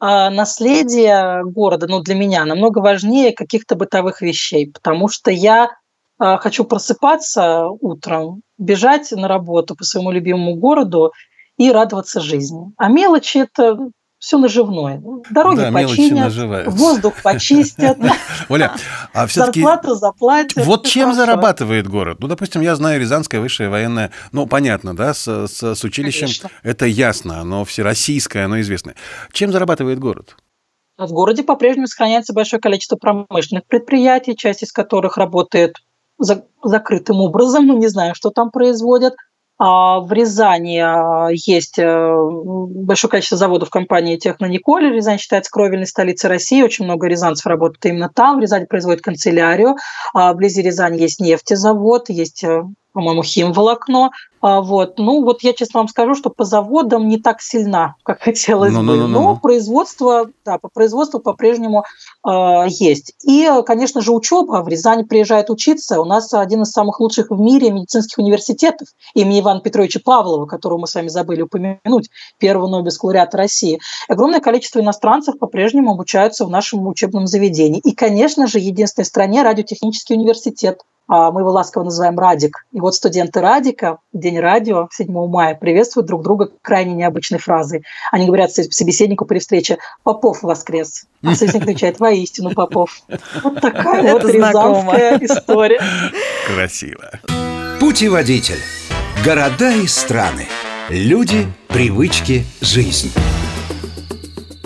наследие 0.02 1.44
города, 1.44 1.88
ну, 1.88 2.02
для 2.02 2.16
меня 2.16 2.46
намного 2.46 2.80
важнее 2.80 3.34
каких-то 3.34 3.76
бытовых 3.76 4.22
вещей, 4.22 4.72
потому 4.72 5.10
что 5.10 5.30
я 5.32 5.70
а, 6.20 6.38
хочу 6.38 6.66
просыпаться 6.66 7.68
утром, 7.68 8.42
бежать 8.58 9.12
на 9.12 9.28
работу 9.28 9.76
по 9.76 9.86
своему 9.86 10.12
любимому 10.12 10.56
городу 10.56 11.14
и 11.58 11.72
радоваться 11.72 12.20
жизни. 12.20 12.74
А 12.78 12.90
мелочи– 12.90 13.38
это 13.40 13.78
все 14.20 14.38
наживное. 14.38 15.02
Дороги 15.32 15.56
Да, 15.62 15.72
починят, 15.72 16.68
воздух 16.68 17.14
почистят, 17.24 17.98
Оля, 18.50 18.76
а 19.14 19.26
все-таки 19.28 19.62
зарплату 19.62 19.96
заплатят. 19.96 20.66
вот 20.66 20.86
чем 20.86 21.06
хорошо. 21.12 21.22
зарабатывает 21.22 21.88
город? 21.88 22.18
Ну, 22.20 22.28
допустим, 22.28 22.62
я 22.62 22.76
знаю 22.76 23.00
Рязанская 23.00 23.40
высшая 23.42 23.70
военная, 23.70 24.12
ну, 24.34 24.46
понятно, 24.46 24.96
да, 24.96 25.14
с, 25.14 25.48
с- 25.48 25.74
с 25.76 25.84
училищем 25.84 26.28
Конечно. 26.28 26.50
это 26.64 26.86
ясно, 26.86 27.40
оно 27.40 27.64
всероссийское, 27.66 28.46
оно 28.46 28.60
известное. 28.60 28.96
Чем 29.32 29.52
зарабатывает 29.52 30.00
город? 30.00 30.36
В 30.98 31.12
городе 31.14 31.44
по-прежнему 31.44 31.88
сохраняется 31.88 32.34
большое 32.34 32.62
количество 32.62 32.98
промышленных 32.98 33.66
предприятий, 33.68 34.36
часть 34.36 34.64
из 34.64 34.74
которых 34.74 35.16
работает 35.16 35.76
за- 36.18 36.44
закрытым 36.62 37.22
образом. 37.22 37.66
Мы 37.68 37.76
не 37.76 37.88
знаем, 37.88 38.14
что 38.16 38.32
там 38.32 38.52
производят. 38.52 39.14
А 39.62 40.00
в 40.00 40.12
Рязани 40.14 40.78
а, 40.78 41.28
есть 41.32 41.78
э, 41.78 42.16
большое 42.18 43.12
количество 43.12 43.38
заводов 43.38 43.70
компании 43.70 44.16
«Технониколь». 44.16 44.90
Рязань 44.90 45.20
считается 45.20 45.52
кровельной 45.52 45.86
столицей 45.86 46.30
России. 46.30 46.62
Очень 46.62 46.86
много 46.86 47.08
рязанцев 47.08 47.46
работает 47.46 47.86
именно 47.88 48.10
там. 48.10 48.38
В 48.38 48.42
Рязани 48.42 48.64
производят 48.64 49.02
канцелярию. 49.02 49.76
А 50.14 50.32
Вблизи 50.32 50.62
Рязани 50.62 51.02
есть 51.02 51.20
нефтезавод, 51.20 52.10
есть 52.10 52.42
э, 52.46 52.64
по-моему, 52.94 53.22
химволокно. 53.22 54.12
А, 54.42 54.62
вот. 54.62 54.98
Ну, 54.98 55.24
вот 55.24 55.44
я 55.44 55.54
честно 55.54 55.82
вам 55.82 55.88
скажу, 55.88 56.16
что 56.16 56.30
по 56.30 56.44
заводам 56.44 57.08
не 57.08 57.18
так 57.18 57.42
сильна, 57.42 57.96
как 58.04 58.22
хотелось 58.22 58.74
бы. 58.74 58.82
Ну-ну-ну-ну. 58.82 59.22
Но 59.22 59.36
производство, 59.36 60.30
да, 60.46 60.58
по 60.58 60.70
производству 60.70 61.20
по-прежнему 61.20 61.84
э, 62.26 62.66
есть. 62.68 63.14
И, 63.24 63.50
конечно 63.66 64.02
же, 64.02 64.12
учеба. 64.12 64.62
В 64.64 64.68
Рязани 64.68 65.04
приезжает 65.04 65.50
учиться. 65.50 66.02
У 66.02 66.06
нас 66.06 66.34
один 66.34 66.62
из 66.64 66.72
самых 66.72 67.00
лучших 67.00 67.30
в 67.30 67.40
мире 67.40 67.72
медицинских 67.72 68.18
университетов 68.18 68.88
имени 69.14 69.42
Ивана 69.42 69.62
Петровича 69.62 70.00
Павлова, 70.04 70.46
которого 70.46 70.80
мы 70.80 70.88
с 70.88 70.96
вами 70.96 71.08
забыли 71.08 71.42
упомянуть, 71.42 72.10
первого 72.38 72.68
Нобелевского 72.68 73.10
лауреата 73.10 73.38
России. 73.38 73.80
Огромное 74.08 74.40
количество 74.40 74.80
иностранцев 74.80 75.38
по-прежнему 75.38 75.92
обучаются 75.92 76.46
в 76.46 76.50
нашем 76.50 76.88
учебном 76.88 77.28
заведении. 77.28 77.80
И, 77.80 77.94
конечно 77.94 78.48
же, 78.48 78.60
единственной 78.60 79.06
стране 79.06 79.44
радиотехнический 79.44 80.16
университет. 80.16 80.82
А 81.12 81.32
Мы 81.32 81.42
его 81.42 81.50
ласково 81.50 81.86
называем 81.86 82.20
Радик. 82.20 82.68
И 82.72 82.80
вот 82.80 82.94
студенты 82.94 83.42
Радика 83.42 83.98
День 84.30 84.42
радио 84.42 84.88
7 84.92 85.12
мая 85.28 85.56
приветствуют 85.56 86.06
друг 86.06 86.22
друга 86.22 86.52
крайне 86.62 86.94
необычной 86.94 87.40
фразой. 87.40 87.84
Они 88.12 88.28
говорят 88.28 88.52
собеседнику 88.52 89.26
при 89.26 89.40
встрече 89.40 89.80
«Попов 90.04 90.44
воскрес». 90.44 91.08
А 91.24 91.34
собеседник 91.34 91.64
отвечает 91.64 92.00
«Воистину, 92.00 92.52
Попов». 92.52 93.02
Вот 93.42 93.60
такая 93.60 94.04
Это 94.04 94.14
вот 94.14 94.32
рязанская 94.32 95.18
история. 95.20 95.82
Красиво. 96.46 97.20
Путеводитель. 97.80 98.60
Города 99.26 99.72
и 99.72 99.88
страны. 99.88 100.46
Люди, 100.90 101.48
привычки, 101.68 102.46
жизнь. 102.62 103.12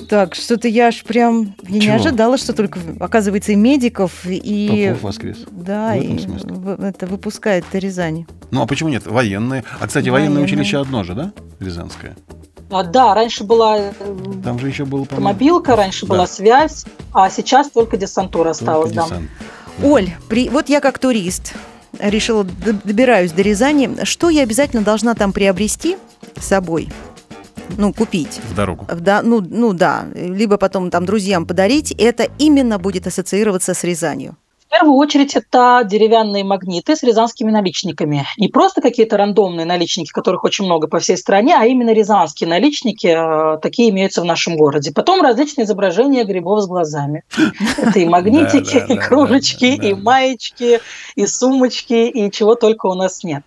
Так, 0.08 0.36
что-то 0.36 0.68
я 0.68 0.88
аж 0.88 1.04
прям 1.04 1.56
я 1.68 1.80
не 1.80 1.88
ожидала, 1.90 2.38
что 2.38 2.54
только, 2.54 2.80
оказывается, 3.00 3.52
и 3.52 3.56
медиков, 3.56 4.26
и... 4.26 4.88
Попов 4.88 5.04
воскрес. 5.04 5.38
Да, 5.52 5.96
В 5.96 6.00
этом 6.00 6.86
и 6.86 6.88
это 6.88 7.08
выпускает 7.08 7.66
Рязани. 7.74 8.28
Ну, 8.52 8.62
а 8.62 8.68
почему 8.68 8.90
нет? 8.90 9.06
Военные. 9.06 9.64
А, 9.80 9.88
кстати, 9.88 10.10
военное 10.10 10.30
Военные. 10.36 10.46
училище 10.46 10.78
одно 10.80 11.04
же, 11.04 11.14
да? 11.14 11.34
Рязанское. 11.60 12.16
А, 12.70 12.84
Да, 12.84 13.14
раньше 13.14 13.44
была 13.44 13.78
э, 13.78 13.92
Там 14.44 14.60
же 14.60 14.68
еще 14.68 14.86
был, 14.86 15.04
автомобилка, 15.04 15.76
раньше 15.76 16.06
Да. 16.06 16.14
была 16.14 16.28
связь, 16.28 16.86
а 17.14 17.30
сейчас 17.30 17.70
только 17.70 17.98
десантура 17.98 18.46
только 18.46 18.52
осталась. 18.52 18.92
да. 18.92 19.04
десант. 19.06 19.30
Оль, 19.84 20.10
при... 20.30 20.50
вот 20.50 20.70
я 20.70 20.80
как 20.82 21.00
турист 21.00 21.54
решила, 22.00 22.44
добираюсь 22.44 23.32
до 23.32 23.42
Рязани. 23.42 24.04
Что 24.04 24.30
я 24.30 24.44
обязательно 24.44 24.82
должна 24.84 25.14
там 25.16 25.34
приобрести 25.34 25.98
с 26.40 26.46
собой? 26.46 26.90
Ну, 27.78 27.94
купить. 27.94 28.40
В 28.50 28.56
дорогу. 28.56 28.86
Да, 28.94 29.22
ну, 29.22 29.42
ну 29.42 29.74
да, 29.74 30.06
либо 30.14 30.58
потом 30.58 30.90
там 30.90 31.06
друзьям 31.06 31.46
подарить, 31.46 31.92
это 31.92 32.28
именно 32.38 32.80
будет 32.80 33.08
ассоциироваться 33.08 33.74
с 33.74 33.84
Рязанью. 33.84 34.36
В 34.74 34.76
первую 34.76 34.98
очередь 34.98 35.36
это 35.36 35.84
деревянные 35.86 36.44
магниты 36.44 36.96
с 36.96 37.04
рязанскими 37.04 37.52
наличниками. 37.52 38.26
Не 38.40 38.48
просто 38.48 38.82
какие-то 38.82 39.18
рандомные 39.18 39.68
наличники, 39.68 40.10
которых 40.12 40.44
очень 40.44 40.66
много 40.66 40.88
по 40.88 40.98
всей 40.98 41.16
стране, 41.16 41.56
а 41.56 41.66
именно 41.66 41.94
рязанские 41.94 42.50
наличники, 42.50 43.06
э, 43.06 43.60
такие 43.60 43.92
имеются 43.92 44.22
в 44.22 44.26
нашем 44.26 44.58
городе. 44.58 44.92
Потом 44.92 45.22
различные 45.22 45.66
изображения 45.66 46.24
грибов 46.24 46.64
с 46.64 46.68
глазами. 46.68 47.24
Это 47.78 48.00
и 48.00 48.06
магнитики, 48.10 48.84
и 48.92 48.98
кружечки, 48.98 49.66
и 49.66 49.94
маечки, 49.94 50.80
и 51.16 51.28
сумочки, 51.28 52.10
и 52.10 52.32
чего 52.32 52.56
только 52.56 52.88
у 52.88 52.96
нас 52.96 53.24
нет. 53.24 53.44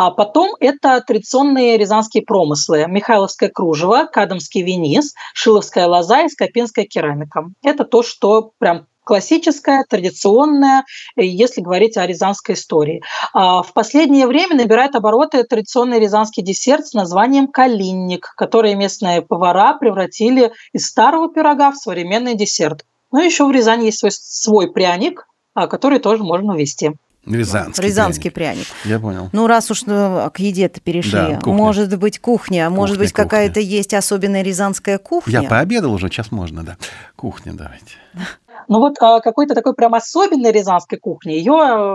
А 0.00 0.12
потом 0.12 0.54
это 0.60 1.00
традиционные 1.04 1.76
рязанские 1.76 2.22
промыслы. 2.22 2.84
Михайловское 2.86 3.48
кружево, 3.48 4.04
кадамский 4.04 4.62
винис, 4.62 5.12
шиловская 5.34 5.88
лоза 5.88 6.22
и 6.22 6.28
скопинская 6.28 6.84
керамика. 6.84 7.46
Это 7.64 7.84
то, 7.84 8.04
что 8.04 8.52
прям 8.58 8.86
классическое, 9.02 9.84
традиционное, 9.88 10.84
э, 11.16 11.24
если 11.24 11.62
говорить 11.62 11.96
о 11.96 12.06
рязанской 12.06 12.54
истории. 12.54 13.02
А 13.34 13.64
В 13.64 13.72
последнее 13.72 14.28
время 14.28 14.54
набирает 14.54 14.94
обороты 14.94 15.42
традиционный 15.42 15.98
рязанский 15.98 16.44
десерт 16.44 16.86
с 16.86 16.92
названием 16.92 17.48
«калинник», 17.48 18.34
который 18.36 18.76
местные 18.76 19.22
повара 19.22 19.74
превратили 19.80 20.52
из 20.72 20.86
старого 20.86 21.28
пирога 21.28 21.72
в 21.72 21.76
современный 21.76 22.36
десерт. 22.36 22.84
Ну, 23.10 23.20
еще 23.20 23.46
в 23.46 23.50
Рязани 23.50 23.86
есть 23.86 23.98
свой, 23.98 24.12
свой 24.12 24.70
пряник, 24.70 25.26
а, 25.54 25.66
который 25.66 25.98
тоже 25.98 26.22
можно 26.22 26.52
увести. 26.52 26.92
Рязанский. 27.34 27.84
Рязанский 27.84 28.30
пряник. 28.30 28.66
пряник. 28.66 28.66
Я 28.84 28.98
понял. 29.00 29.28
Ну, 29.32 29.46
раз 29.46 29.70
уж 29.70 29.82
э, 29.86 30.30
к 30.32 30.38
еде-то 30.38 30.80
перешли, 30.80 31.12
Да, 31.12 31.34
кухня. 31.36 31.52
может 31.52 31.98
быть, 31.98 32.18
кухня, 32.18 32.70
может 32.70 32.96
Кухня, 32.96 33.04
быть, 33.06 33.12
кухня. 33.12 33.24
какая-то 33.24 33.60
есть 33.60 33.94
особенная 33.94 34.42
рязанская 34.42 34.98
кухня. 34.98 35.40
Я 35.42 35.48
пообедал 35.48 35.92
уже, 35.92 36.08
сейчас 36.08 36.30
можно, 36.32 36.62
да. 36.64 36.76
Кухня 37.16 37.52
давайте. 37.54 37.94
Но 38.66 38.80
вот 38.80 38.94
а, 39.00 39.20
какой-то 39.20 39.54
такой 39.54 39.74
прям 39.74 39.94
особенной 39.94 40.50
рязанской 40.52 40.98
кухни 40.98 41.32
ее, 41.32 41.52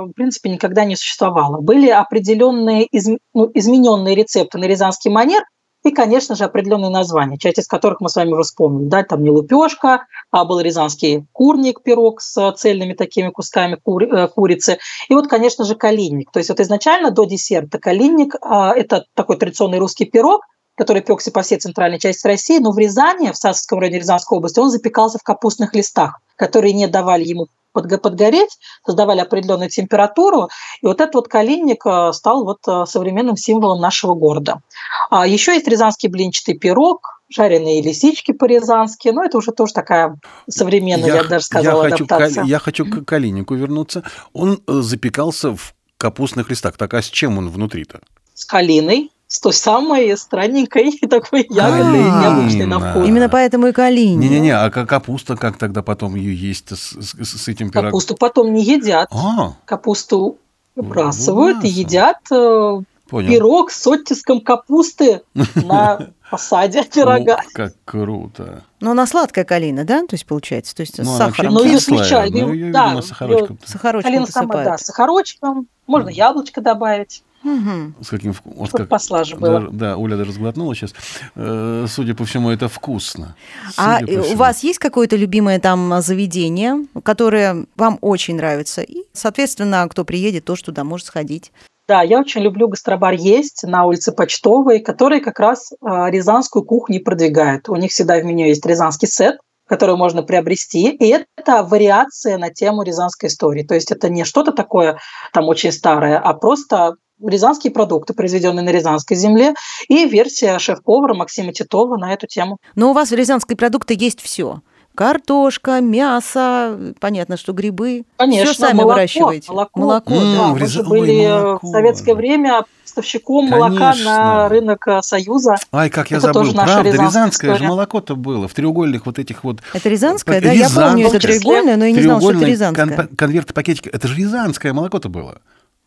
в 0.08 0.12
принципе, 0.16 0.50
никогда 0.50 0.86
не 0.86 0.96
существовало. 0.96 1.60
Были 1.62 1.90
определенные 1.90 2.86
из, 2.86 3.08
ну, 3.34 3.52
измененные 3.54 4.16
рецепты 4.16 4.58
на 4.58 4.66
рязанский 4.66 5.12
манер, 5.12 5.44
и, 5.84 5.92
конечно 5.92 6.36
же, 6.36 6.46
определенные 6.46 6.90
названия, 6.90 7.38
часть 7.38 7.60
из 7.60 7.68
которых 7.68 8.00
мы 8.00 8.10
с 8.10 8.16
вами 8.16 8.32
уже 8.32 8.44
вспомнили. 8.44 8.90
Да, 8.90 9.04
там 9.04 9.24
не 9.24 9.30
лупешка, 9.30 10.06
а 10.32 10.46
был 10.46 10.60
рязанский 10.60 11.26
курник, 11.32 11.84
пирог 11.84 12.22
с 12.22 12.52
цельными 12.54 12.94
такими 12.94 13.30
кусками 13.30 13.78
кури, 13.82 14.08
э, 14.08 14.28
курицы. 14.28 14.80
И 15.10 15.14
вот, 15.14 15.28
конечно 15.28 15.66
же, 15.66 15.76
калинник. 15.76 16.32
То 16.32 16.40
есть 16.40 16.50
вот 16.50 16.60
изначально 16.60 17.12
до 17.12 17.26
десерта 17.26 17.80
калинник 17.80 18.36
а,– 18.42 18.74
это 18.76 19.06
такой 19.14 19.38
традиционный 19.38 19.80
русский 19.80 20.06
пирог, 20.06 20.42
который 20.76 21.02
пекся 21.02 21.32
по 21.32 21.42
всей 21.42 21.60
центральной 21.60 22.00
части 22.00 22.26
России, 22.28 22.60
но 22.60 22.72
в 22.72 22.78
Рязани, 22.78 23.32
в 23.32 23.38
Сасовском 23.38 23.80
районе 23.80 24.00
Рязанской 24.00 24.38
области, 24.38 24.60
он 24.60 24.70
запекался 24.70 25.20
в 25.20 25.24
капустных 25.24 25.74
листах, 25.76 26.20
которые 26.36 26.74
не 26.74 26.88
давали 26.88 27.24
ему 27.24 27.48
подгореть, 27.74 28.60
создавали 28.86 29.20
определенную 29.20 29.70
температуру, 29.70 30.50
и 30.82 30.86
вот 30.86 31.02
этот 31.02 31.16
вот 31.16 31.28
калинник 31.28 31.84
э, 31.86 32.14
стал 32.14 32.46
вот 32.46 32.60
э, 32.68 32.86
современным 32.88 33.36
символом 33.36 33.82
нашего 33.82 34.14
города. 34.14 34.62
А 35.10 35.26
еще 35.26 35.54
есть 35.54 35.68
рязанский 35.68 36.08
блинчатый 36.08 36.56
пирог, 36.56 37.22
жареные 37.36 37.82
лисички 37.82 38.32
по-рязански, 38.32 39.10
но 39.10 39.24
это 39.24 39.40
уже 39.40 39.52
тоже 39.52 39.74
такая 39.74 40.20
современная, 40.48 41.08
я, 41.08 41.16
я 41.16 41.24
даже 41.24 41.46
сказала, 41.46 41.88
я 41.88 41.96
адаптация. 41.96 42.44
Хочу, 42.44 42.48
я 42.48 42.60
хочу 42.60 42.86
к 42.86 43.06
калиннику 43.06 43.56
вернуться. 43.56 44.04
Он 44.34 44.62
э, 44.68 44.82
запекался 44.82 45.56
в 45.56 45.74
капустных 45.98 46.50
листах. 46.50 46.78
Так 46.78 46.94
а 46.94 47.02
с 47.02 47.06
чем 47.06 47.38
он 47.38 47.50
внутри-то? 47.50 48.02
С 48.34 48.46
калиной 48.46 49.12
с 49.34 49.40
той 49.40 49.52
самой 49.54 50.16
странненькой 50.16 50.92
такой 51.10 51.48
ягодой, 51.50 52.04
необычной 52.04 52.68
на 52.68 52.80
вкус. 52.80 53.08
Именно 53.08 53.30
поэтому 53.30 53.66
и 53.66 53.72
калини. 53.72 54.16
Не-не-не, 54.16 54.56
а 54.56 54.70
капуста, 54.70 55.36
как 55.36 55.58
тогда 55.58 55.82
потом 55.82 56.14
ее 56.14 56.36
есть 56.36 56.70
с, 56.70 56.92
с, 56.92 57.16
с 57.26 57.48
этим 57.48 57.72
пирогом? 57.72 57.90
Капусту 57.90 58.16
потом 58.16 58.54
не 58.54 58.64
едят. 58.64 59.10
А. 59.12 59.56
Капусту 59.66 60.38
выбрасывают 60.76 61.64
и 61.64 61.68
едят 61.68 62.20
э, 62.30 62.82
Понял. 63.10 63.28
пирог 63.28 63.72
с 63.72 63.88
оттиском 63.88 64.40
капусты 64.40 65.24
на 65.56 66.10
фасаде 66.22 66.84
пирога. 66.84 67.40
как 67.54 67.74
круто. 67.86 68.64
Но 68.82 68.92
она 68.92 69.08
сладкая 69.08 69.46
калина, 69.46 69.84
да? 69.84 70.02
То 70.02 70.14
есть 70.14 70.28
получается, 70.28 70.76
то 70.76 70.82
есть 70.82 71.00
ну, 71.00 71.06
с 71.06 71.18
сахаром. 71.18 71.56
Ну, 71.56 71.64
ее. 71.64 72.68
Ну, 72.68 72.72
да. 72.72 73.02
Сахарочком 73.02 73.58
Калина 74.04 74.28
сама, 74.28 74.64
да, 74.64 74.78
сахарочком. 74.78 75.68
Можно 75.88 76.10
яблочко 76.10 76.62
добавить. 76.62 77.24
Угу. 77.44 78.04
С 78.04 78.10
каким 78.10 78.34
вкусом? 78.34 78.58
Вот 78.58 78.72
как, 78.72 78.90
послаже 78.90 79.36
было. 79.36 79.62
Да, 79.62 79.70
да, 79.72 79.98
Оля 79.98 80.16
даже 80.18 80.32
сглотнула 80.32 80.76
сейчас. 80.76 80.94
Э, 81.36 81.86
судя 81.90 82.16
по 82.16 82.26
всему, 82.26 82.50
это 82.50 82.70
вкусно. 82.70 83.36
А 83.78 84.00
у 84.08 84.36
вас 84.36 84.64
есть 84.64 84.80
какое-то 84.80 85.16
любимое 85.16 85.60
там 85.60 86.02
заведение, 86.02 86.86
которое 87.04 87.66
вам 87.76 87.98
очень 88.02 88.36
нравится? 88.36 88.82
И, 88.82 89.04
соответственно, 89.14 89.88
кто 89.90 90.06
приедет, 90.06 90.46
тоже 90.46 90.64
туда 90.64 90.84
может 90.84 91.08
сходить. 91.08 91.52
Да, 91.86 92.02
я 92.02 92.20
очень 92.20 92.42
люблю 92.42 92.70
гастробар 92.70 93.14
«Есть» 93.14 93.64
на 93.64 93.86
улице 93.86 94.14
Почтовой, 94.14 94.80
который 94.80 95.20
как 95.20 95.38
раз 95.40 95.72
э, 95.74 95.76
рязанскую 96.10 96.64
кухню 96.64 97.04
продвигает. 97.04 97.68
У 97.68 97.76
них 97.76 97.92
всегда 97.92 98.20
в 98.20 98.24
меню 98.24 98.48
есть 98.48 98.66
рязанский 98.66 99.10
сет, 99.10 99.38
который 99.68 99.98
можно 99.98 100.24
приобрести. 100.24 100.92
И 100.92 101.26
это 101.36 101.64
вариация 101.64 102.38
на 102.38 102.52
тему 102.52 102.84
рязанской 102.84 103.28
истории. 103.28 103.64
То 103.64 103.76
есть 103.76 103.92
это 103.92 104.08
не 104.08 104.24
что-то 104.24 104.54
такое 104.54 105.00
там 105.34 105.50
очень 105.50 105.74
старое, 105.74 106.20
а 106.20 106.34
просто 106.34 106.96
рязанские 107.22 107.72
продукты, 107.72 108.14
произведенные 108.14 108.64
на 108.64 108.70
рязанской 108.70 109.16
земле, 109.18 109.54
и 109.88 110.06
версия 110.08 110.58
шеф-повара 110.60 111.14
Максима 111.14 111.54
Титова 111.54 111.98
на 111.98 112.14
эту 112.14 112.28
тему. 112.28 112.58
Но 112.76 112.92
у 112.92 112.94
вас 112.94 113.10
в 113.12 113.16
рязанской 113.16 113.56
продукты 113.56 113.96
есть 113.98 114.22
все. 114.22 114.62
Картошка, 114.96 115.82
мясо, 115.82 116.94
понятно, 117.00 117.36
что 117.36 117.52
грибы. 117.54 118.04
Конечно, 118.18 118.52
все 118.54 118.62
сами 118.62 118.78
молоко, 118.78 118.94
выращиваете. 118.94 119.52
Молоко, 119.52 119.80
молоко 119.80 120.12
да. 120.12 120.16
М, 120.22 120.52
Мы 120.52 120.60
Ряза- 120.60 120.68
же 120.68 120.82
ой, 120.82 120.88
были 120.88 121.28
молоко, 121.28 121.68
в 121.68 121.72
советское 121.72 122.12
да. 122.14 122.18
время 122.18 122.64
поставщиком 122.84 123.50
молока 123.50 123.96
на 124.06 124.50
рынок 124.50 124.88
э, 124.88 125.02
Союза. 125.02 125.56
Ай, 125.72 125.90
как 125.90 126.12
я 126.12 126.18
Это 126.18 126.28
забыл, 126.28 126.42
тоже 126.42 126.54
правда, 126.54 126.74
рязанская 126.84 127.06
рязанское 127.08 127.50
же 127.52 127.56
история. 127.56 127.70
молоко-то 127.70 128.16
было, 128.16 128.48
в 128.48 128.54
треугольных 128.54 129.08
вот 129.08 129.18
этих 129.18 129.44
вот... 129.44 129.62
Это 129.74 129.90
рязанское, 129.90 130.40
да? 130.40 130.52
Я 130.52 130.70
помню, 130.70 131.08
это 131.08 131.18
Рязанское. 131.18 131.40
треугольное, 131.40 131.78
но 131.78 131.86
я 131.86 131.92
не 131.92 132.02
знала, 132.02 132.22
что 132.22 132.32
это 132.34 132.46
рязанское. 132.46 132.86
кон- 132.96 133.08
конверты, 133.18 133.54
пакетики. 133.56 133.90
Это 133.90 134.08
же 134.08 134.16
рязанское 134.16 134.74
молоко-то 134.74 135.10
было. 135.10 135.42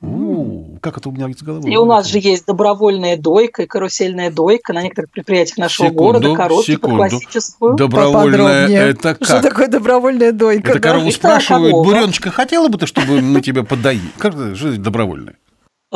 У, 0.06 0.78
как 0.80 0.98
это 0.98 1.08
у 1.08 1.12
меня 1.12 1.28
из 1.28 1.42
головы? 1.42 1.68
И 1.68 1.76
у 1.76 1.84
нас 1.84 2.06
же 2.06 2.18
есть 2.18 2.46
добровольная 2.46 3.16
дойка 3.16 3.64
и 3.64 3.66
карусельная 3.66 4.30
дойка 4.30 4.72
на 4.72 4.82
некоторых 4.82 5.10
предприятиях 5.10 5.58
нашего 5.58 5.88
Секунду, 5.88 6.20
города, 6.20 6.36
коробки 6.36 6.76
под 6.76 6.90
секунду. 6.90 6.96
классическую. 6.96 7.76
Поподробнее. 7.76 8.78
это 8.78 9.14
как? 9.14 9.24
Что 9.24 9.42
такое 9.42 9.68
добровольная 9.68 10.32
дойка? 10.32 10.70
Это 10.70 10.80
да? 10.80 10.88
корову 10.88 11.10
спрашивают, 11.10 11.72
буреночка, 11.72 12.30
хотела 12.30 12.68
бы 12.68 12.78
ты, 12.78 12.86
чтобы 12.86 13.20
мы 13.20 13.40
тебя 13.40 13.64
подоили? 13.64 14.00
Как 14.18 14.34
это, 14.34 14.54
что? 14.54 14.68
А, 14.68 15.32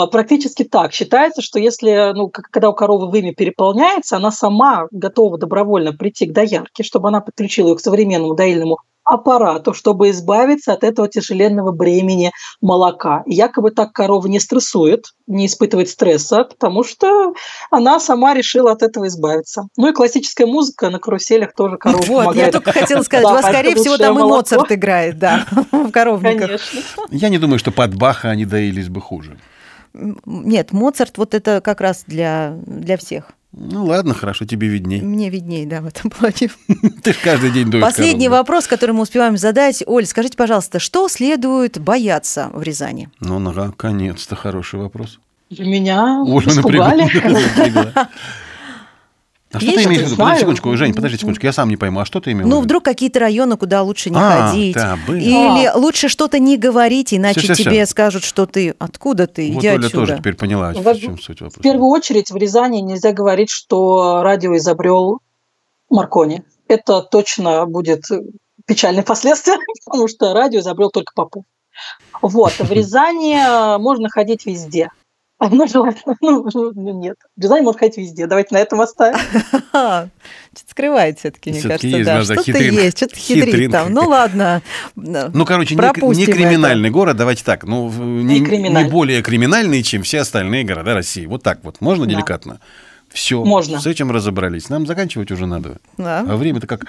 Практически 0.06 0.64
так. 0.64 0.92
Считается, 0.92 1.42
что 1.42 1.58
если, 1.58 2.12
ну, 2.14 2.30
когда 2.30 2.70
у 2.70 2.74
коровы 2.74 3.10
вымя 3.10 3.34
переполняется, 3.34 4.16
она 4.16 4.30
сама 4.30 4.86
готова 4.90 5.38
добровольно 5.38 5.92
прийти 5.92 6.26
к 6.26 6.32
доярке, 6.32 6.82
чтобы 6.82 7.08
она 7.08 7.20
подключила 7.20 7.68
ее 7.68 7.76
к 7.76 7.80
современному 7.80 8.34
доильному 8.34 8.78
аппарату, 9.04 9.74
чтобы 9.74 10.10
избавиться 10.10 10.72
от 10.72 10.84
этого 10.84 11.08
тяжеленного 11.08 11.72
бремени 11.72 12.32
молока. 12.60 13.22
И 13.26 13.34
якобы 13.34 13.70
так 13.70 13.92
корова 13.92 14.26
не 14.26 14.38
стрессует, 14.38 15.06
не 15.26 15.46
испытывает 15.46 15.88
стресса, 15.88 16.44
потому 16.44 16.84
что 16.84 17.34
она 17.70 17.98
сама 17.98 18.34
решила 18.34 18.72
от 18.72 18.82
этого 18.82 19.08
избавиться. 19.08 19.64
Ну 19.76 19.88
и 19.88 19.92
классическая 19.92 20.46
музыка 20.46 20.90
на 20.90 20.98
каруселях 20.98 21.54
тоже 21.54 21.76
корову 21.76 22.04
Вот, 22.06 22.08
я 22.08 22.24
помогает. 22.24 22.52
только 22.52 22.72
хотела 22.72 23.02
сказать, 23.02 23.26
у 23.26 23.30
вас, 23.30 23.46
скорее 23.46 23.74
всего, 23.74 23.96
там 23.96 24.18
и. 24.18 24.22
Моцарт 24.22 24.70
играет, 24.70 25.18
да, 25.18 25.44
в 25.72 25.90
коровниках. 25.90 26.46
Конечно. 26.46 26.80
Я 27.10 27.28
не 27.30 27.38
думаю, 27.38 27.58
что 27.58 27.72
под 27.72 27.94
Баха 27.96 28.30
они 28.30 28.44
доились 28.44 28.88
бы 28.88 29.00
хуже. 29.00 29.36
Нет, 29.92 30.72
Моцарт 30.72 31.18
вот 31.18 31.34
это 31.34 31.60
как 31.60 31.80
раз 31.80 32.04
для, 32.06 32.56
для 32.66 32.96
всех. 32.96 33.32
Ну 33.52 33.86
ладно, 33.86 34.14
хорошо, 34.14 34.44
тебе 34.44 34.68
видней. 34.68 35.00
Мне 35.00 35.28
виднее, 35.28 35.66
да, 35.66 35.80
в 35.80 35.86
этом 35.86 36.10
плане. 36.10 36.50
Ты 37.02 37.12
каждый 37.12 37.50
день 37.50 37.68
доишь 37.68 37.82
Последний 37.82 38.26
коров, 38.26 38.32
да. 38.32 38.38
вопрос, 38.38 38.66
который 38.68 38.92
мы 38.92 39.02
успеваем 39.02 39.36
задать. 39.36 39.82
Оль, 39.86 40.06
скажите, 40.06 40.36
пожалуйста, 40.36 40.78
что 40.78 41.08
следует 41.08 41.80
бояться 41.80 42.50
в 42.52 42.62
Рязани? 42.62 43.08
Ну, 43.18 43.40
наконец-то 43.40 44.36
хороший 44.36 44.78
вопрос. 44.78 45.18
Для 45.50 45.66
меня 45.66 46.22
Оля 46.22 46.46
испугали. 46.48 47.10
А 49.52 49.58
что 49.58 49.72
ты 49.72 49.84
имеешь 49.84 50.02
в 50.02 50.04
виду? 50.06 50.16
Подожди 50.16 50.40
секундочку, 50.40 50.76
Жень, 50.76 50.94
подожди 50.94 51.16
секундочку, 51.18 51.46
я 51.46 51.52
сам 51.52 51.68
не 51.68 51.76
пойму, 51.76 52.00
а 52.00 52.04
что 52.04 52.20
ты 52.20 52.30
имел 52.32 52.46
в 52.46 52.48
Ну, 52.48 52.56
виду? 52.56 52.64
вдруг 52.64 52.84
какие-то 52.84 53.18
районы, 53.18 53.56
куда 53.56 53.82
лучше 53.82 54.10
не 54.10 54.16
А, 54.18 54.48
ходить. 54.48 54.74
да. 54.74 54.96
Или 55.08 55.70
лучше 55.76 56.08
что-то 56.08 56.38
не 56.38 56.56
говорить, 56.56 57.12
иначе 57.12 57.40
Всё-всё-всё. 57.40 57.70
тебе 57.70 57.86
скажут, 57.86 58.22
что 58.22 58.46
ты 58.46 58.74
откуда 58.78 59.26
ты, 59.26 59.50
Вот 59.52 59.58
иди 59.60 59.68
Оля 59.70 59.78
отсюда. 59.86 59.92
тоже 60.06 60.18
теперь 60.18 60.34
поняла, 60.36 60.72
В- 60.72 60.76
в 60.82 61.00
чем 61.00 61.18
суть 61.18 61.38
В 61.38 61.42
вопроса. 61.42 61.62
первую 61.62 61.88
очередь 61.90 62.30
в 62.30 62.36
Рязани 62.36 62.78
нельзя 62.80 63.12
говорить, 63.12 63.50
что 63.50 64.22
радио 64.22 64.56
изобрел 64.56 65.18
Маркони. 65.88 66.44
Это 66.68 67.02
точно 67.02 67.66
будет 67.66 68.04
печальные 68.66 69.02
последствия, 69.04 69.56
потому 69.84 70.06
что 70.06 70.32
радио 70.32 70.60
изобрел 70.60 70.90
только 70.90 71.12
Попов. 71.14 71.44
Вот, 72.22 72.52
в 72.52 72.70
Рязани 72.72 73.34
э, 73.34 73.78
можно 73.78 74.08
ходить 74.10 74.46
везде. 74.46 74.90
Ну, 75.50 75.66
желательно, 75.66 76.16
ну, 76.20 76.46
ну, 76.52 77.00
нет. 77.00 77.16
В 77.36 77.40
Рязани 77.42 77.62
можно 77.62 77.78
ходить 77.78 77.96
везде. 77.96 78.26
Давайте 78.26 78.54
на 78.54 78.58
этом 78.58 78.80
оставим. 78.80 79.18
Что-то 79.72 80.10
скрывает 80.70 81.18
все-таки, 81.18 81.50
мне 81.50 81.62
кажется, 81.62 81.86
есть, 81.86 82.04
да. 82.04 82.22
Что-то 82.24 82.42
хитрин- 82.42 82.74
есть, 82.74 82.96
что-то 82.98 83.16
хитрит 83.16 83.70
там. 83.70 83.92
Ну 83.92 84.02
ладно. 84.08 84.62
Ну, 84.96 85.44
короче, 85.46 85.74
не, 85.74 86.26
криминальный 86.26 86.90
город, 86.90 87.16
давайте 87.16 87.44
так, 87.44 87.64
ну, 87.64 87.86
в- 87.88 88.00
не, 88.00 88.40
Не 88.40 88.44
криминальный. 88.44 88.84
не 88.84 88.90
более 88.90 89.22
криминальный, 89.22 89.82
чем 89.82 90.02
все 90.02 90.20
остальные 90.20 90.64
города 90.64 90.92
России. 90.94 91.24
Вот 91.26 91.42
так 91.42 91.60
вот, 91.62 91.80
можно 91.80 92.04
Да. 92.04 92.10
деликатно? 92.12 92.60
Все, 93.08 93.42
Можно. 93.44 93.80
с 93.80 93.86
этим 93.86 94.10
разобрались. 94.12 94.68
Нам 94.68 94.86
заканчивать 94.86 95.32
уже 95.32 95.46
надо. 95.46 95.78
Да. 95.98 96.20
А 96.28 96.36
время-то 96.36 96.66
как 96.68 96.84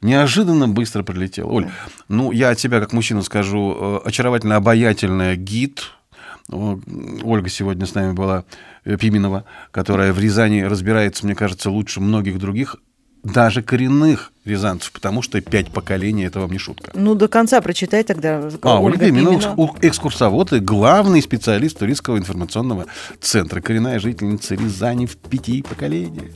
неожиданно 0.00 0.66
быстро 0.66 1.02
пролетело. 1.04 1.50
Оль, 1.50 1.68
ну, 2.08 2.32
я 2.32 2.50
от 2.50 2.58
себя 2.58 2.80
как 2.80 2.92
мужчина 2.92 3.22
скажу, 3.22 3.76
э, 3.78 4.08
очаровательно 4.08 4.56
обаятельная 4.56 5.36
гид. 5.36 5.92
Ольга 6.50 7.48
сегодня 7.48 7.86
с 7.86 7.94
нами 7.94 8.12
была, 8.12 8.44
э, 8.84 8.96
Пименова, 8.96 9.44
которая 9.70 10.12
в 10.12 10.18
Рязани 10.18 10.62
разбирается, 10.62 11.24
мне 11.26 11.34
кажется, 11.34 11.70
лучше 11.70 12.00
многих 12.00 12.38
других, 12.38 12.76
даже 13.22 13.62
коренных 13.62 14.32
рязанцев, 14.44 14.92
потому 14.92 15.22
что 15.22 15.40
пять 15.40 15.70
поколений– 15.70 16.24
это 16.26 16.40
вам 16.40 16.50
не 16.52 16.58
шутка. 16.58 16.90
Ну, 16.94 17.14
до 17.14 17.28
конца 17.28 17.60
прочитай 17.60 18.02
тогда. 18.02 18.48
А, 18.62 18.80
Ольга 18.80 19.06
Пименова, 19.06 19.38
Пименова. 19.38 19.76
экскурсовод 19.82 20.52
и 20.54 20.60
главный 20.60 21.20
специалист 21.20 21.78
туристского 21.78 22.16
информационного 22.16 22.86
центра, 23.20 23.60
коренная 23.60 23.98
жительница 23.98 24.54
Рязани 24.54 25.06
в 25.06 25.16
пяти 25.16 25.62
поколениях. 25.62 26.32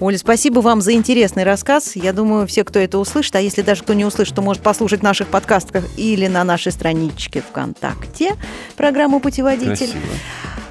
Оля, 0.00 0.18
спасибо 0.18 0.60
вам 0.60 0.80
за 0.80 0.92
интересный 0.92 1.44
рассказ. 1.44 1.96
Я 1.96 2.12
думаю, 2.12 2.46
все, 2.46 2.64
кто 2.64 2.78
это 2.78 2.98
услышит, 2.98 3.36
а 3.36 3.40
если 3.40 3.62
даже 3.62 3.82
кто 3.82 3.94
не 3.94 4.04
услышит, 4.04 4.34
то 4.34 4.42
может 4.42 4.62
послушать 4.62 5.00
в 5.00 5.02
наших 5.04 5.28
подкастках 5.28 5.84
или 5.96 6.26
на 6.26 6.44
нашей 6.44 6.72
страничке 6.72 7.42
ВКонтакте 7.42 8.34
программу 8.76 9.20
«Путеводитель». 9.20 9.90
Красиво. 9.90 10.00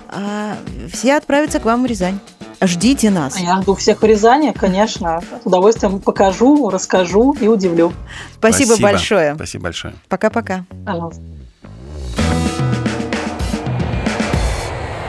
А, 0.10 0.58
все 0.92 1.16
отправятся 1.16 1.60
к 1.60 1.66
вам 1.66 1.84
в 1.84 1.86
Рязань. 1.86 2.20
Ждите 2.62 3.10
нас. 3.10 3.40
Я 3.40 3.62
жду 3.62 3.76
всех 3.76 4.02
в 4.02 4.06
Рязани, 4.06 4.54
конечно. 4.58 5.22
С 5.44 5.46
удовольствием 5.46 6.00
покажу, 6.00 6.70
расскажу 6.70 7.36
и 7.40 7.48
удивлю. 7.48 7.94
Спасибо, 8.38 8.68
Спасибо. 8.68 8.90
большое. 8.90 9.36
Спасибо 9.36 9.64
большое. 9.64 9.94
Пока-пока. 10.08 10.66
Пожалуйста. 10.86 11.22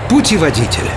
Путеводитель. 0.09 0.91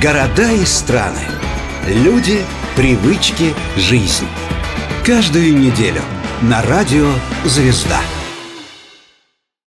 Города 0.00 0.50
и 0.50 0.64
страны. 0.64 1.39
Люди, 1.86 2.44
привычки, 2.76 3.54
жизнь. 3.76 4.26
Каждую 5.04 5.56
неделю 5.56 6.02
на 6.42 6.60
радио 6.62 7.10
«Звезда». 7.44 8.00